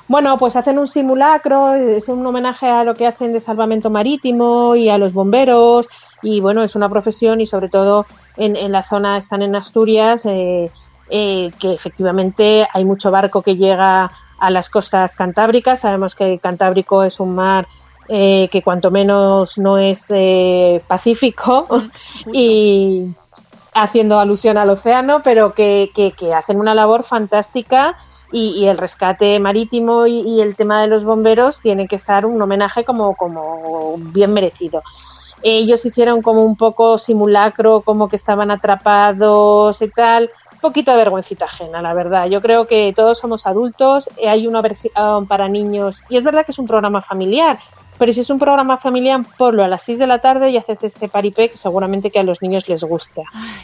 [0.06, 4.76] Bueno, pues hacen un simulacro, es un homenaje a lo que hacen de salvamento marítimo
[4.76, 5.88] y a los bomberos,
[6.22, 8.04] y bueno, es una profesión y sobre todo
[8.36, 10.70] en, en la zona, están en Asturias, eh,
[11.08, 16.40] eh, que efectivamente hay mucho barco que llega a las costas cantábricas, sabemos que el
[16.40, 17.66] Cantábrico es un mar
[18.08, 21.66] eh, que cuanto menos no es eh, pacífico
[22.32, 23.02] y
[23.74, 27.96] haciendo alusión al océano, pero que, que- que hacen una labor fantástica
[28.30, 32.26] y, y el rescate marítimo y, y el tema de los bomberos tiene que estar
[32.26, 34.82] un homenaje como, como bien merecido.
[35.42, 40.24] Ellos hicieron como un poco simulacro, como que estaban atrapados y tal.
[40.54, 42.26] Un poquito de vergüencita ajena, la verdad.
[42.28, 46.46] Yo creo que todos somos adultos, eh, hay una versión para niños y es verdad
[46.46, 47.58] que es un programa familiar,
[47.98, 50.82] pero si es un programa familiar, ponlo a las 6 de la tarde y haces
[50.84, 53.22] ese paripé que seguramente que a los niños les gusta.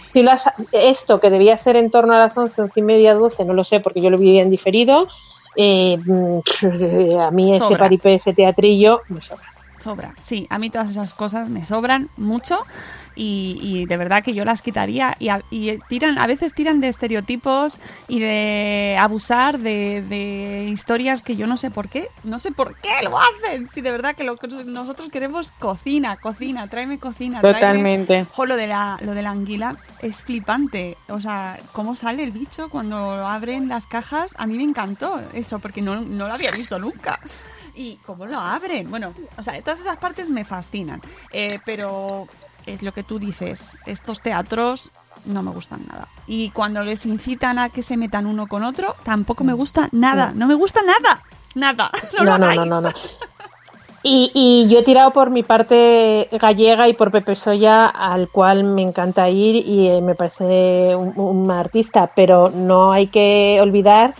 [0.08, 3.14] Si lo has- esto que debía ser en torno a las 11, 11 y media,
[3.14, 5.08] 12, no lo sé porque yo lo vi en diferido,
[5.56, 5.96] eh,
[7.20, 7.78] a mí ese Sobra.
[7.78, 9.49] paripé, ese teatrillo, me sobra.
[9.80, 10.14] Sobra.
[10.20, 12.60] Sí, a mí todas esas cosas me sobran mucho
[13.16, 16.80] y, y de verdad que yo las quitaría y, a, y tiran, a veces tiran
[16.80, 22.38] de estereotipos y de abusar de, de historias que yo no sé por qué, no
[22.38, 23.68] sé por qué lo hacen.
[23.70, 27.40] Si de verdad que lo nosotros queremos cocina, cocina, tráeme cocina.
[27.40, 28.26] tráeme- Totalmente.
[28.32, 30.96] Jo, lo de la lo de la anguila es flipante.
[31.08, 34.34] O sea, cómo sale el bicho cuando abren las cajas.
[34.38, 37.18] A mí me encantó eso porque no, no lo había visto nunca.
[37.74, 38.90] Y cómo lo abren.
[38.90, 41.00] Bueno, o sea, todas esas partes me fascinan.
[41.32, 42.26] Eh, pero
[42.66, 43.60] es lo que tú dices.
[43.86, 44.92] Estos teatros
[45.24, 46.08] no me gustan nada.
[46.26, 50.32] Y cuando les incitan a que se metan uno con otro, tampoco me gusta nada.
[50.34, 51.22] No me gusta nada.
[51.54, 51.90] Nada.
[52.18, 52.90] No, lo No, no, no, no.
[54.02, 58.64] Y, y yo he tirado por mi parte gallega y por Pepe Soya, al cual
[58.64, 64.14] me encanta ir y eh, me parece un, un artista, pero no hay que olvidar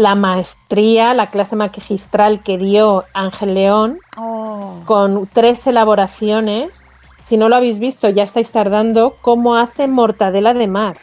[0.00, 4.82] la maestría, la clase magistral que dio Ángel León Oh.
[4.86, 6.84] con tres elaboraciones.
[7.20, 9.14] Si no lo habéis visto, ya estáis tardando.
[9.20, 10.96] Cómo hace mortadela de mar,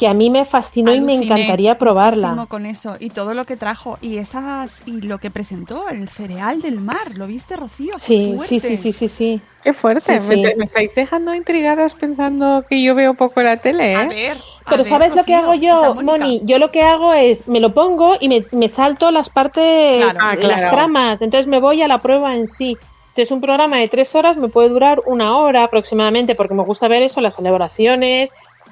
[0.00, 2.28] que a mí me fascinó y me encantaría probarla.
[2.28, 6.08] muchísimo con eso y todo lo que trajo y esas y lo que presentó el
[6.08, 9.40] cereal del mar lo viste Rocío Sí, sí, sí, sí, sí, sí.
[9.62, 10.18] Qué fuerte.
[10.18, 10.54] Sí, Me, sí.
[10.56, 13.96] me estáis dejando intrigadas pensando que yo veo poco la tele, ¿eh?
[13.96, 16.40] a ver a Pero ver, ¿sabes lo que hago yo, o sea, Mónica, Moni?
[16.44, 20.18] Yo lo que hago es, me lo pongo y me, me salto las partes, Claro.
[20.22, 20.70] Ah, las claro.
[20.76, 21.20] tramas.
[21.20, 22.78] Entonces me voy a la prueba en sí.
[23.08, 26.86] Entonces un programa de tres horas me puede durar una hora aproximadamente porque me gusta
[26.88, 28.30] ver eso, las elaboraciones,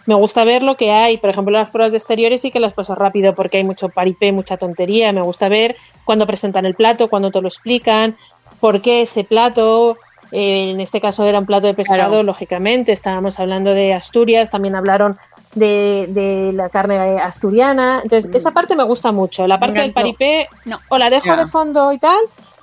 [0.09, 1.19] me gusta ver lo que hay.
[1.19, 4.33] Por ejemplo, las pruebas de exteriores sí que las paso rápido porque hay mucho paripé,
[4.33, 5.13] mucha tontería.
[5.13, 8.17] Me gusta ver cuando presentan el plato, cuando te lo explican,
[8.59, 9.99] por qué ese plato.
[10.33, 12.23] Eh, en este caso era un plato de pescado, Claro.
[12.23, 12.91] lógicamente.
[12.93, 15.19] Estábamos hablando de Asturias, también hablaron
[15.55, 18.01] de, de la carne asturiana.
[18.03, 19.47] Entonces, esa parte me gusta mucho.
[19.47, 20.79] La parte del paripé, No.
[20.89, 22.19] o la dejo de fondo y tal,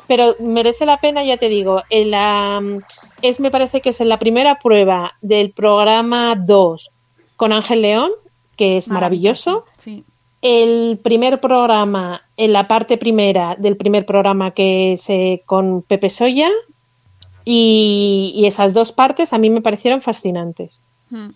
[0.08, 1.84] pero merece la pena, ya te digo.
[1.92, 2.60] En la,
[3.22, 6.90] es, me parece que es en la primera prueba del programa 2
[7.36, 8.12] con Ángel León,
[8.58, 9.66] que es maravilloso.
[9.78, 10.04] sí
[10.42, 16.10] El primer programa, en la parte primera del primer programa que es eh, con Pepe
[16.10, 16.50] Soya,
[17.44, 20.82] y, y esas dos partes a mí me parecieron fascinantes.
[21.10, 21.30] Mm.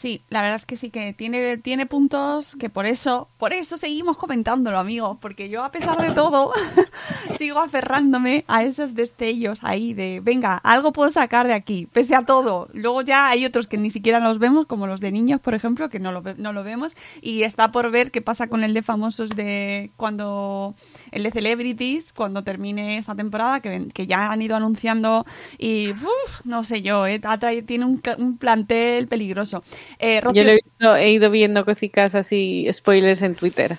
[0.00, 3.76] Sí, la verdad es que sí que tiene, tiene puntos que por eso, por eso
[3.76, 6.52] seguimos comentándolo, amigos, porque yo a pesar de todo
[7.36, 12.24] sigo aferrándome a esos destellos ahí de, venga, algo puedo sacar de aquí, pese a
[12.24, 12.70] todo.
[12.72, 15.90] Luego ya hay otros que ni siquiera los vemos, como los de niños, por ejemplo,
[15.90, 18.80] que no lo, no lo vemos, y está por ver qué pasa con el de
[18.80, 20.76] famosos de cuando,
[21.10, 25.26] el de Celebrities, cuando termine esta temporada, que, que ya han ido anunciando
[25.58, 27.20] y, uf, no sé yo, eh,
[27.66, 29.62] tiene un plantel peligroso.
[30.00, 33.76] Eh, Rocío, Yo lo he, visto- he ido viendo cositas así, spoilers en Twitter.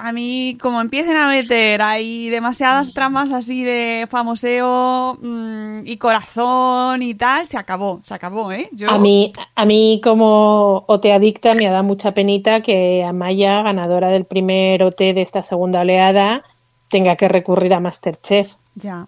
[0.00, 7.02] a mí, como empiecen a meter hay demasiadas tramas así de famoseo mm, y corazón
[7.02, 8.68] y tal, se acabó, se acabó, ¿eh?
[8.72, 13.62] Yo, A mí, a mí como OT adicta me ha dado mucha penita que Amaya,
[13.62, 16.44] ganadora del primer OT de esta segunda oleada,
[16.88, 18.52] tenga que recurrir a Masterchef.
[18.76, 19.06] Ya.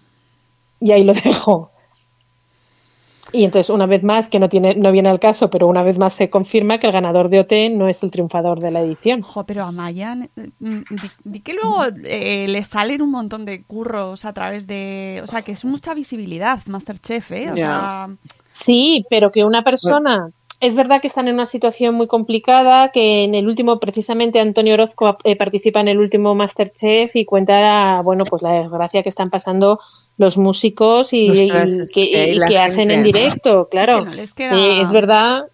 [0.81, 1.70] Y ahí lo dejo.
[3.33, 5.97] Y entonces, una vez más, que no, tiene, no viene al caso, pero una vez
[5.97, 9.21] más se confirma que el ganador de OT no es el triunfador de la edición.
[9.21, 10.27] Ojo, pero a Maya, mm,
[10.89, 15.21] di, di que luego eh, le salen un montón de curros a través de...
[15.23, 17.51] O sea, que es mucha visibilidad Masterchef, ¿eh?
[17.51, 17.65] O Ya.
[17.65, 18.09] sea,
[18.49, 20.29] Sí, pero que una persona.
[20.59, 24.75] Es verdad que están en una situación muy complicada, que en el último, precisamente Antonio
[24.75, 29.31] Orozco eh, participa en el último Masterchef y cuenta, bueno, pues la desgracia que están
[29.31, 29.79] pasando
[30.17, 33.99] los músicos y, Ostras, y es que, y hacen en directo, claro.
[33.99, 35.45] Que no les queda- Eh, es verdad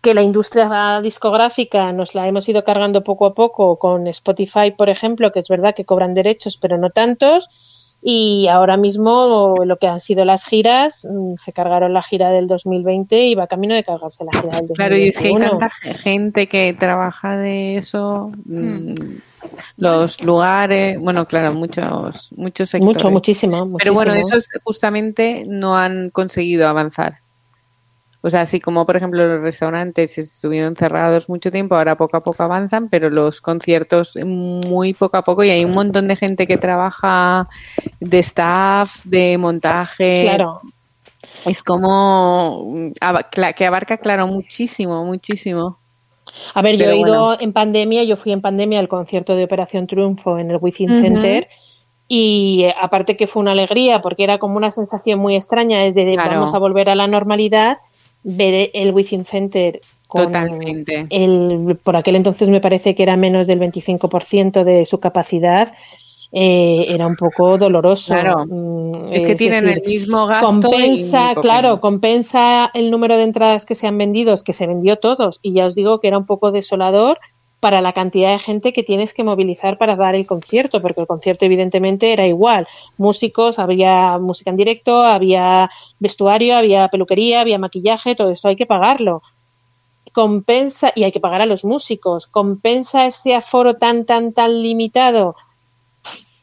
[0.00, 4.88] que la industria discográfica nos la hemos ido cargando poco a poco con Spotify, por
[4.88, 7.48] ejemplo, que es verdad que cobran derechos, pero no tantos.
[8.08, 12.46] Y ahora mismo lo que han sido las giras, mm, se cargaron la gira del
[12.46, 14.74] 2020 y va camino de cargarse la gira del 2021.
[14.76, 18.94] Claro, y es que hay tanta ge- gente que trabaja de eso, mm,
[19.78, 22.94] los lugares, bueno, claro, muchos, muchos sectores.
[22.96, 24.38] Mucho, muchísimo, Pero bueno, muchísimo.
[24.38, 27.18] esos justamente no han conseguido avanzar.
[28.26, 32.20] O sea, así como por ejemplo los restaurantes estuvieron cerrados mucho tiempo, ahora poco a
[32.22, 36.44] poco avanzan, pero los conciertos muy poco a poco y hay un montón de gente
[36.48, 37.48] que trabaja
[38.00, 40.22] de staff, de montaje.
[40.22, 40.60] Claro.
[41.44, 42.92] Es como mm,
[43.54, 45.78] que abarca, claro, muchísimo, muchísimo.
[46.54, 47.40] A ver, yo he ido bueno.
[47.40, 50.96] en pandemia, yo fui en pandemia al concierto de Operación Triunfo en el Within.
[50.96, 51.46] Center
[52.08, 55.94] y eh, aparte que fue una alegría porque era como una sensación muy extraña, es
[55.94, 56.30] de de Claro.
[56.30, 57.78] vamos a volver a la normalidad,
[58.28, 61.06] ver el Within Center con Totalmente.
[61.10, 65.72] el, por aquel entonces me parece que era menos del 25% de su capacidad,
[66.32, 68.12] eh, era un poco doloroso.
[68.12, 68.44] Claro.
[68.46, 70.46] Mm, Es que tienen decir, el mismo gasto.
[70.46, 75.38] compensa, claro, compensa el número de entradas que se han vendido, que se vendió todos,
[75.40, 77.18] y ya os digo que era un poco desolador
[77.60, 81.06] para la cantidad de gente que tienes que movilizar para dar el concierto, porque el
[81.06, 82.66] concierto evidentemente era igual.
[82.98, 88.66] Músicos, había música en directo, había vestuario, había peluquería, había maquillaje, todo esto hay que
[88.66, 89.22] pagarlo.
[90.12, 95.36] Compensa, y hay que pagar a los músicos, compensa ese aforo tan, tan, tan limitado.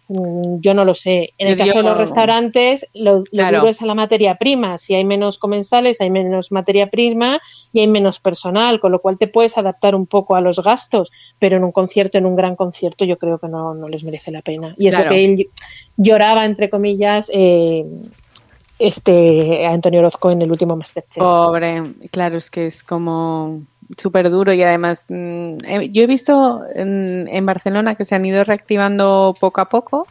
[0.10, 1.32] Mm, Yo no lo sé.
[1.38, 3.60] En el caso de los restaurantes, lo, lo Claro.
[3.60, 4.78] duro es a la materia prima.
[4.78, 7.40] Si hay menos comensales, hay menos materia prima
[7.72, 11.12] y hay menos personal, con lo cual te puedes adaptar un poco a los gastos,
[11.40, 14.32] pero en un concierto, en un gran concierto, yo creo que no, no les merece
[14.32, 14.76] la pena.
[14.78, 15.10] Y es Claro.
[15.10, 15.48] lo que él
[15.98, 17.86] lloraba, entre comillas, eh,
[18.80, 21.18] este Antonio Orozco en el último Masterchef.
[21.20, 21.82] Pobre,
[22.12, 23.62] claro, es que es como
[23.98, 25.58] súper duro y además mm,
[25.92, 30.08] yo he visto en, en Barcelona que se han ido reactivando poco a poco,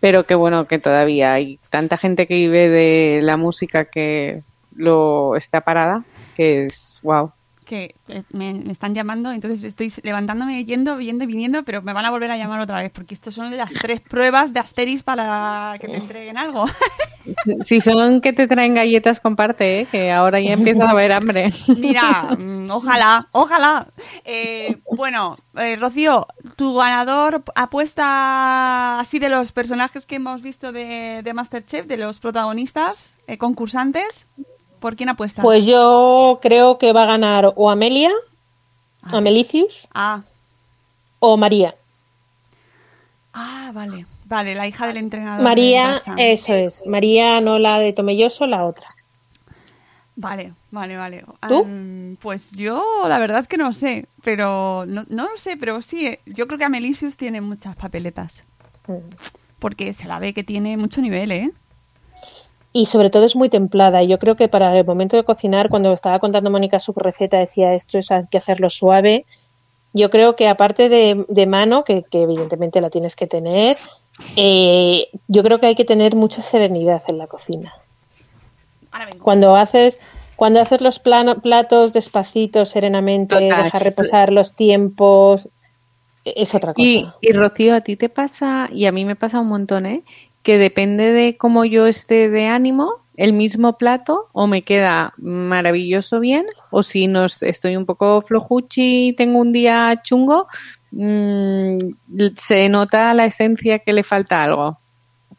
[0.00, 4.42] pero que bueno, que todavía hay tanta gente que vive de la música que
[4.74, 6.04] lo está parada,
[6.36, 7.32] que es wow.
[7.72, 11.94] Que eh, me, me están llamando, entonces estoy levantándome, yendo, yendo y viniendo, pero me
[11.94, 15.02] van a volver a llamar otra vez, porque estos son las tres pruebas de Asteris
[15.02, 16.66] para que te entreguen algo.
[17.60, 19.86] Si son que te traen galletas, comparte, ¿eh?
[19.88, 21.52] que ahora ya empieza a haber hambre.
[21.78, 23.86] Mira, mm, ojalá, ojalá.
[24.24, 31.20] Eh, bueno, eh, Rocío, tu ganador apuesta así de los personajes que hemos visto de,
[31.22, 34.26] de Masterchef, de los protagonistas, eh, concursantes,
[34.82, 35.40] ¿por quién apuesta?
[35.40, 38.10] Pues yo creo que va a ganar o Amelia,
[39.00, 40.20] Amelicius Ah,
[41.20, 41.74] o María.
[43.32, 45.42] ah, vale, vale, la hija del entrenador.
[45.42, 46.82] María, eso es.
[46.86, 48.88] María, no la de Tomelloso, la otra.
[50.14, 51.24] Vale, vale, vale.
[51.48, 51.66] ¿Tú?
[52.20, 56.06] Pues yo la verdad es que no sé, pero no, no lo sé, pero sí,
[56.06, 58.44] eh, yo creo que Amelicius tiene muchas papeletas,
[58.88, 58.94] Mm.
[59.58, 61.50] porque se la ve que tiene mucho nivel, ¿eh?
[62.72, 64.02] Y sobre todo es muy templada.
[64.02, 67.74] Yo creo que para el momento de cocinar, cuando estaba contando Mónica su receta, decía
[67.74, 69.26] esto es hay que hacerlo suave.
[69.92, 73.76] Yo creo que aparte de, de mano, que, que evidentemente la tienes que tener,
[74.36, 77.74] eh, yo creo que hay que tener mucha serenidad en la cocina.
[79.20, 79.98] Cuando haces,
[80.36, 83.64] cuando haces los plano- platos despacito, serenamente, Total.
[83.64, 85.48] dejar reposar los tiempos,
[86.24, 86.86] es otra cosa.
[86.88, 90.02] Y, y Rocío, a ti te pasa, y a mí me pasa un montón, ¿eh?
[90.42, 96.20] Que depende de cómo yo esté de ánimo, el mismo plato o me queda maravilloso
[96.20, 100.48] bien, o si nos estoy un poco flojuchi y tengo un día chungo,
[100.90, 101.78] mm,
[102.34, 104.78] se nota la esencia que le falta algo.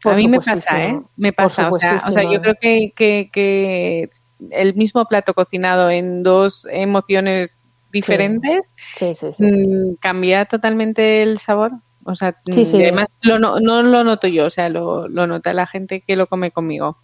[0.02, 0.84] Por a mí me pasa.
[0.84, 1.00] ¿eh?
[1.16, 1.70] Me pasa.
[1.70, 4.10] O sea, o sea, yo creo que, que, que
[4.50, 9.50] el mismo plato cocinado en dos emociones diferentes Sí, sí, sí.
[9.50, 9.66] sí.
[9.66, 11.72] mm, cambia totalmente el sabor.
[12.04, 12.82] O sea, Sí, mm, sí.
[12.82, 16.16] además lo no, no lo noto yo, o sea, lo, lo nota la gente que
[16.16, 16.98] lo come conmigo.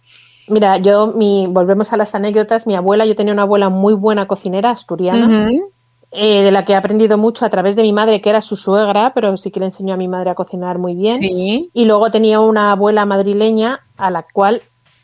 [0.47, 2.67] Mira, yo, mi, volvemos a las anécdotas.
[2.67, 5.49] Mi abuela, yo tenía una abuela muy buena cocinera asturiana,
[6.11, 8.57] eh, de la que he aprendido mucho a través de mi madre, que era su
[8.57, 11.19] suegra, pero sí que le enseñó a mi madre a cocinar muy bien.
[11.19, 14.61] Sí, Y luego tenía una abuela madrileña a la cual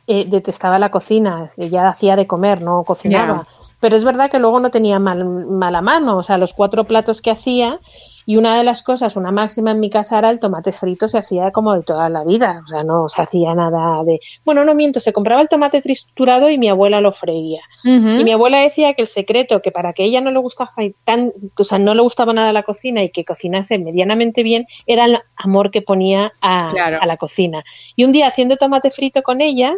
[0.07, 1.49] eh, detestaba la cocina.
[1.55, 3.45] Ella hacía de comer, no cocinaba.
[3.79, 6.17] Pero es verdad que luego no tenía mal, mala mano.
[6.17, 7.79] O sea, los cuatro platos que hacía
[8.27, 11.17] Y una de las cosas, una máxima en mi casa era el tomate frito se
[11.17, 14.19] hacía como de toda la vida, o sea, no se hacía nada de...
[14.43, 17.61] Bueno, no miento, se compraba el tomate triturado y mi abuela lo freía.
[17.85, 20.69] Y mi abuela decía que el secreto, que para que ella no le gustaba
[21.05, 25.05] tan, o sea, no le gustaba nada la cocina y que cocinase medianamente bien, era
[25.05, 26.97] el amor que ponía a, Claro.
[27.01, 27.63] a la cocina.
[27.95, 29.73] Y un día haciendo tomate frito con ella,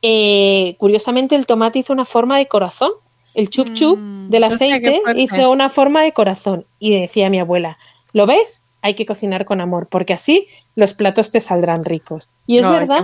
[0.00, 2.92] eh, curiosamente el tomate hizo una forma de corazón.
[3.34, 6.66] El chup chup Mm, del aceite hizo una forma de corazón.
[6.78, 7.78] Y decía mi abuela,
[8.12, 8.62] ¿lo ves?
[8.82, 12.28] Hay que cocinar con amor, porque así los platos te saldrán ricos.
[12.46, 12.98] Y es verdad.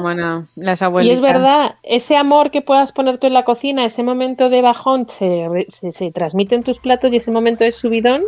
[0.56, 4.50] Las Y es verdad, ese amor que puedas poner tú en la cocina, ese momento
[4.50, 8.22] de bajón se, se, se transmite en tus platos y ese momento de subidón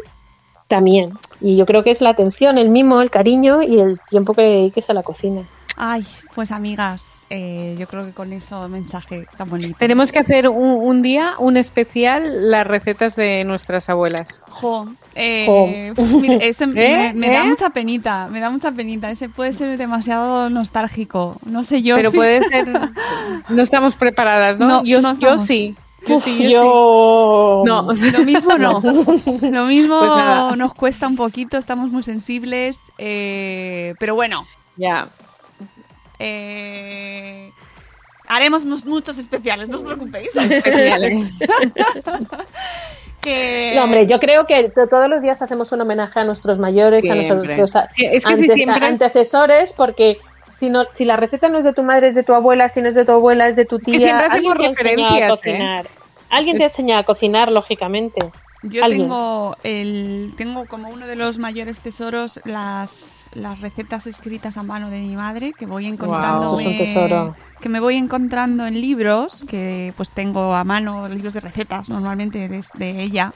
[0.66, 1.12] también.
[1.42, 4.42] Y yo creo que es la atención, el mimo, el cariño y el tiempo que
[4.42, 5.42] dediques a la cocina.
[5.77, 9.75] Ay, pues amigas, eh, yo creo que con eso mensaje tan bonito.
[9.79, 14.41] Tenemos que hacer un, un día, un especial, las recetas de nuestras abuelas.
[14.51, 16.05] Jo, eh, Jo.
[16.20, 17.12] mira, ese me, ¿Eh?
[17.14, 17.49] me da ¿Eh?
[17.49, 19.11] mucha penita, me da mucha penita.
[19.11, 21.37] Ese puede ser demasiado nostálgico.
[21.47, 21.97] No sé yo.
[21.97, 22.66] Pero puede ser.
[23.49, 24.68] No estamos preparadas, ¿no?
[24.68, 25.47] No, yo, no yo estamos.
[25.47, 25.75] sí.
[26.07, 27.62] Yo sí, yo yo...
[27.64, 27.68] sí.
[27.68, 27.83] No.
[28.18, 28.81] Lo mismo no.
[29.41, 32.91] Lo mismo Pues nos cuesta un poquito, estamos muy sensibles.
[32.99, 34.43] eh, pero bueno,
[34.77, 35.05] Ya.
[36.19, 37.51] Eh,
[38.29, 40.35] haremos muchos especiales, no os preocupéis.
[40.35, 41.29] Especiales.
[43.21, 43.73] que...
[43.77, 47.09] No, hombre, yo creo que to- todos los días hacemos un homenaje a nuestros mayores,
[47.09, 50.19] a nuestros a- Sí, es que si ante- siempre es- antecesores, porque
[50.53, 52.83] si no, si la receta no es de tu madre, es de tu abuela, si
[52.83, 53.99] no es de tu abuela, es de tu tía.
[53.99, 55.87] siempre alguien hacemos te ha enseñado a referencias, cocinar.
[56.31, 58.21] Alguien te ha Es- enseñado a cocinar, lógicamente.
[58.63, 59.03] Yo Alguien.
[59.03, 64.89] tengo el tengo como uno de los mayores tesoros las, las recetas escritas a mano
[64.89, 66.95] de mi madre que voy encontrando es
[67.61, 72.49] que me voy encontrando en libros que pues tengo a mano libros de recetas normalmente
[72.49, 73.33] de, de ella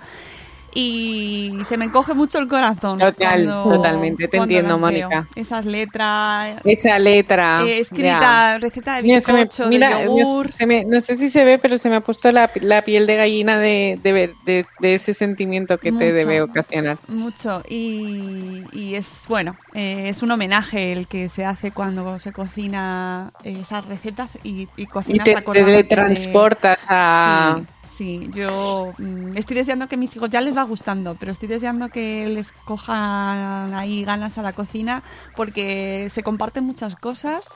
[0.79, 3.14] y se me encoge mucho el corazón Total,
[3.47, 4.77] cuando- totalmente, te entiendo.
[4.79, 5.27] Mónica.
[5.35, 7.62] esas letras Esa letra.
[7.64, 11.16] eh, escrita receta de Mira, se me- bizcocho mira, de yogur se me- no sé
[11.16, 14.35] si se ve, pero se me ha puesto la, la piel de gallina de, de,
[14.45, 16.99] de- de ese sentimiento que te debe ocasionar.
[17.09, 22.33] Mucho y, y es bueno, eh, es un homenaje el que se hace cuando se
[22.33, 27.57] cocina eh, esas recetas y, y Y cocinas te, acordándote te transportas a...
[27.59, 27.66] Sí,
[27.97, 31.88] sí, yo mm, estoy deseando que mis hijos ya les va gustando, pero estoy deseando
[31.88, 35.03] que les cojan ahí ganas a la cocina
[35.34, 37.49] porque se comparten muchas cosas,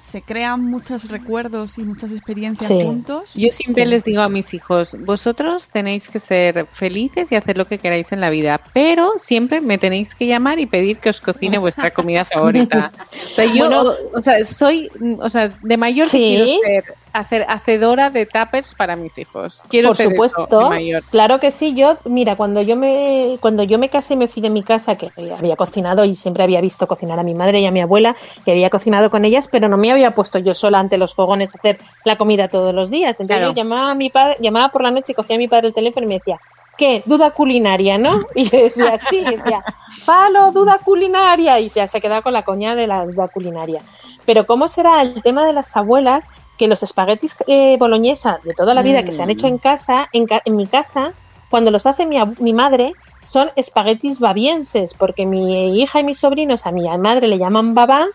[0.00, 2.82] se crean muchos recuerdos y muchas experiencias Sí.
[2.82, 3.34] juntos.
[3.34, 7.66] Yo siempre les digo a mis hijos, vosotros tenéis que ser felices y hacer lo
[7.66, 11.20] que queráis en la vida, pero siempre me tenéis que llamar y pedir que os
[11.20, 12.90] cocine vuestra comida favorita.
[13.26, 13.92] O sea, yo, Bueno.
[14.14, 14.90] o, sea, soy,
[15.20, 16.18] o sea, de mayor Sí.
[16.18, 19.62] quiero ser hacer hacedora de tuppers para mis hijos.
[19.68, 21.02] Quiero Por ser eso supuesto, mayor.
[21.10, 21.74] claro que sí.
[21.74, 24.94] Yo, mira, cuando yo me cuando yo me casé y me fui de mi casa,
[24.96, 28.16] que había cocinado y siempre había visto cocinar a mi madre y a mi abuela,
[28.44, 31.54] que había cocinado con ellas, pero no me había puesto yo sola ante los fogones
[31.54, 33.20] a hacer la comida todos los días.
[33.20, 33.52] Entonces Claro.
[33.52, 35.74] yo llamaba a mi padre, llamaba por la noche y cogía a mi padre el
[35.74, 36.38] teléfono y me decía,
[36.78, 37.02] ¿qué?
[37.06, 38.10] Duda culinaria, ¿no?
[38.34, 39.62] Y yo decía, sí, y decía,
[40.06, 43.82] palo, duda culinaria, y ya se quedaba con la coña de la duda culinaria.
[44.24, 46.28] Pero ¿cómo será el tema de las abuelas
[46.58, 50.08] que los espaguetis eh, boloñesa de toda la vida que se han hecho en casa,
[50.12, 51.12] en, ca- en mi casa,
[51.50, 52.92] cuando los hace mi, mi madre,
[53.24, 58.06] son espaguetis babienses, porque mi hija y mis sobrinos a mi madre le llaman babá,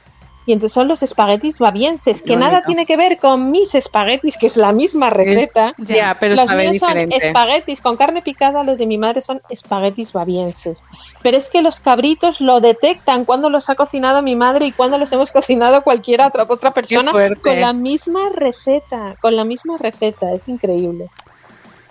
[0.48, 4.48] y entonces son los espaguetis babienses, que nada tiene que ver con mis espaguetis, que
[4.48, 5.76] es la misma receta.
[5.78, 10.14] Ya, pero los míos son espaguetis con carne picada, los de mi madre son espaguetis
[10.14, 10.86] babienses.
[11.22, 14.98] Pero es que los cabritos lo detectan cuando los ha cocinado mi madre y cuando
[14.98, 20.32] los hemos cocinado cualquiera otra, otra persona con la misma receta, con la misma receta,
[20.32, 21.10] es increíble.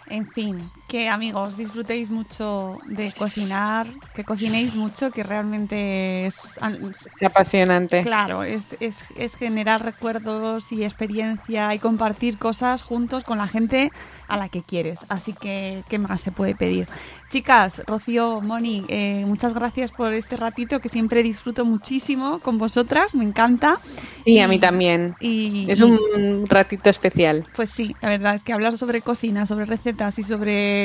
[0.09, 6.39] En fin, que amigos, disfrutéis mucho de cocinar, que cocinéis mucho, que realmente es...
[7.05, 8.03] Es apasionante.
[8.03, 13.91] Claro, es, es, es generar recuerdos y experiencia y compartir cosas juntos con la gente
[14.28, 15.01] a la que quieres.
[15.09, 16.87] Así que, ¿qué más se puede pedir?
[17.30, 23.14] Chicas, Rocío, Moni, eh, muchas gracias por este ratito que siempre disfruto muchísimo con vosotras,
[23.16, 23.78] me encanta.
[24.24, 25.16] Sí, a mí también.
[25.20, 27.45] Y, Es y- un ratito especial.
[27.57, 30.76] pues sí, la verdad es que hablar sobre cocina, sobre recetas y sobre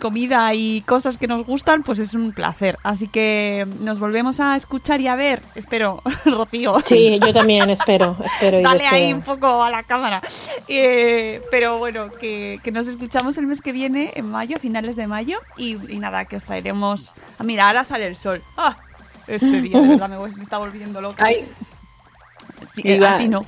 [0.00, 2.78] comida y cosas que nos gustan, pues es un placer.
[2.82, 6.80] Así que nos volvemos a escuchar y a ver, espero, Rocío.
[6.84, 8.94] Sí, yo también espero, espero y Dale deseo.
[8.94, 10.22] ahí un poco a la cámara.
[10.68, 15.06] Eh, pero bueno, que, que nos escuchamos el mes que viene, en mayo, finales de
[15.06, 15.38] mayo.
[15.56, 17.10] Y, y nada, que os traeremos.
[17.38, 18.42] Ah, mira, ahora sale el sol.
[18.56, 18.76] ¡Ah!
[19.26, 21.24] Este día, de verdad, me, me está volviendo loca.
[21.24, 21.46] Ay,
[22.76, 23.46] Iba- a ti no.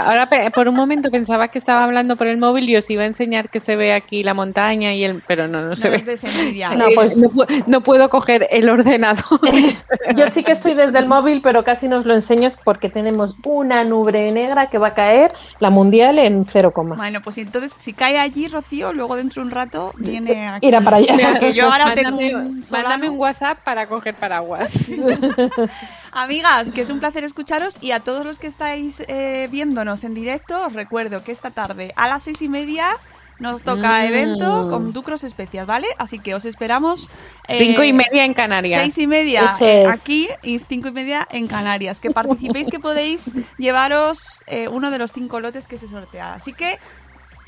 [0.00, 3.06] ahora por un momento pensaba que estaba hablando por el móvil y os iba a
[3.06, 5.96] enseñar que se ve aquí la montaña y el, pero no, no se No ve.
[5.98, 6.70] es desenvidia.
[6.78, 7.28] No, Eh, pues- no,
[7.66, 9.40] no puedo coger el ordenador.
[10.16, 13.82] Yo sí que estoy desde el móvil, pero casi nos lo enseño porque tenemos una
[13.84, 16.94] nube negra que va a caer, la mundial, en cero coma.
[16.96, 20.66] Bueno, pues entonces si cae allí, Rocío, luego dentro de un rato viene aquí.
[20.68, 21.14] Irá para allá.
[21.32, 24.70] Porque yo ahora tengo un mándame un WhatsApp para coger paraguas.
[26.22, 30.14] Amigas, que es un placer escucharos y a todos los que estáis eh, viéndonos en
[30.14, 32.90] directo, os recuerdo que esta tarde a las seis y media
[33.38, 34.06] nos toca Mm.
[34.06, 35.86] evento con Ducros Especias, ¿vale?
[35.96, 37.08] Así que os esperamos.
[37.46, 38.80] eh, Cinco y media en Canarias.
[38.82, 42.00] Seis y media eh, aquí y cinco y media en Canarias.
[42.00, 46.34] Que participéis que podéis llevaros eh, uno de los cinco lotes que se sortea.
[46.34, 46.78] Así que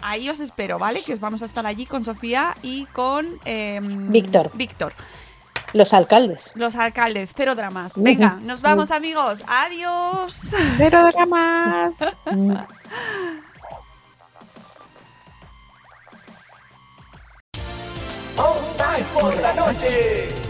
[0.01, 1.03] ahí os espero, ¿vale?
[1.03, 4.53] Que os vamos a estar allí con Sofía y con em, Víctor.
[4.55, 4.93] Víctor.
[5.73, 6.53] Los alcaldes.
[6.55, 7.93] Los alcaldes, cero dramas.
[7.97, 9.45] Venga, nos vamos amigos.
[9.47, 10.55] Adiós.
[10.79, 11.95] Pero dramas.
[18.81, 20.49] Spice por la noche.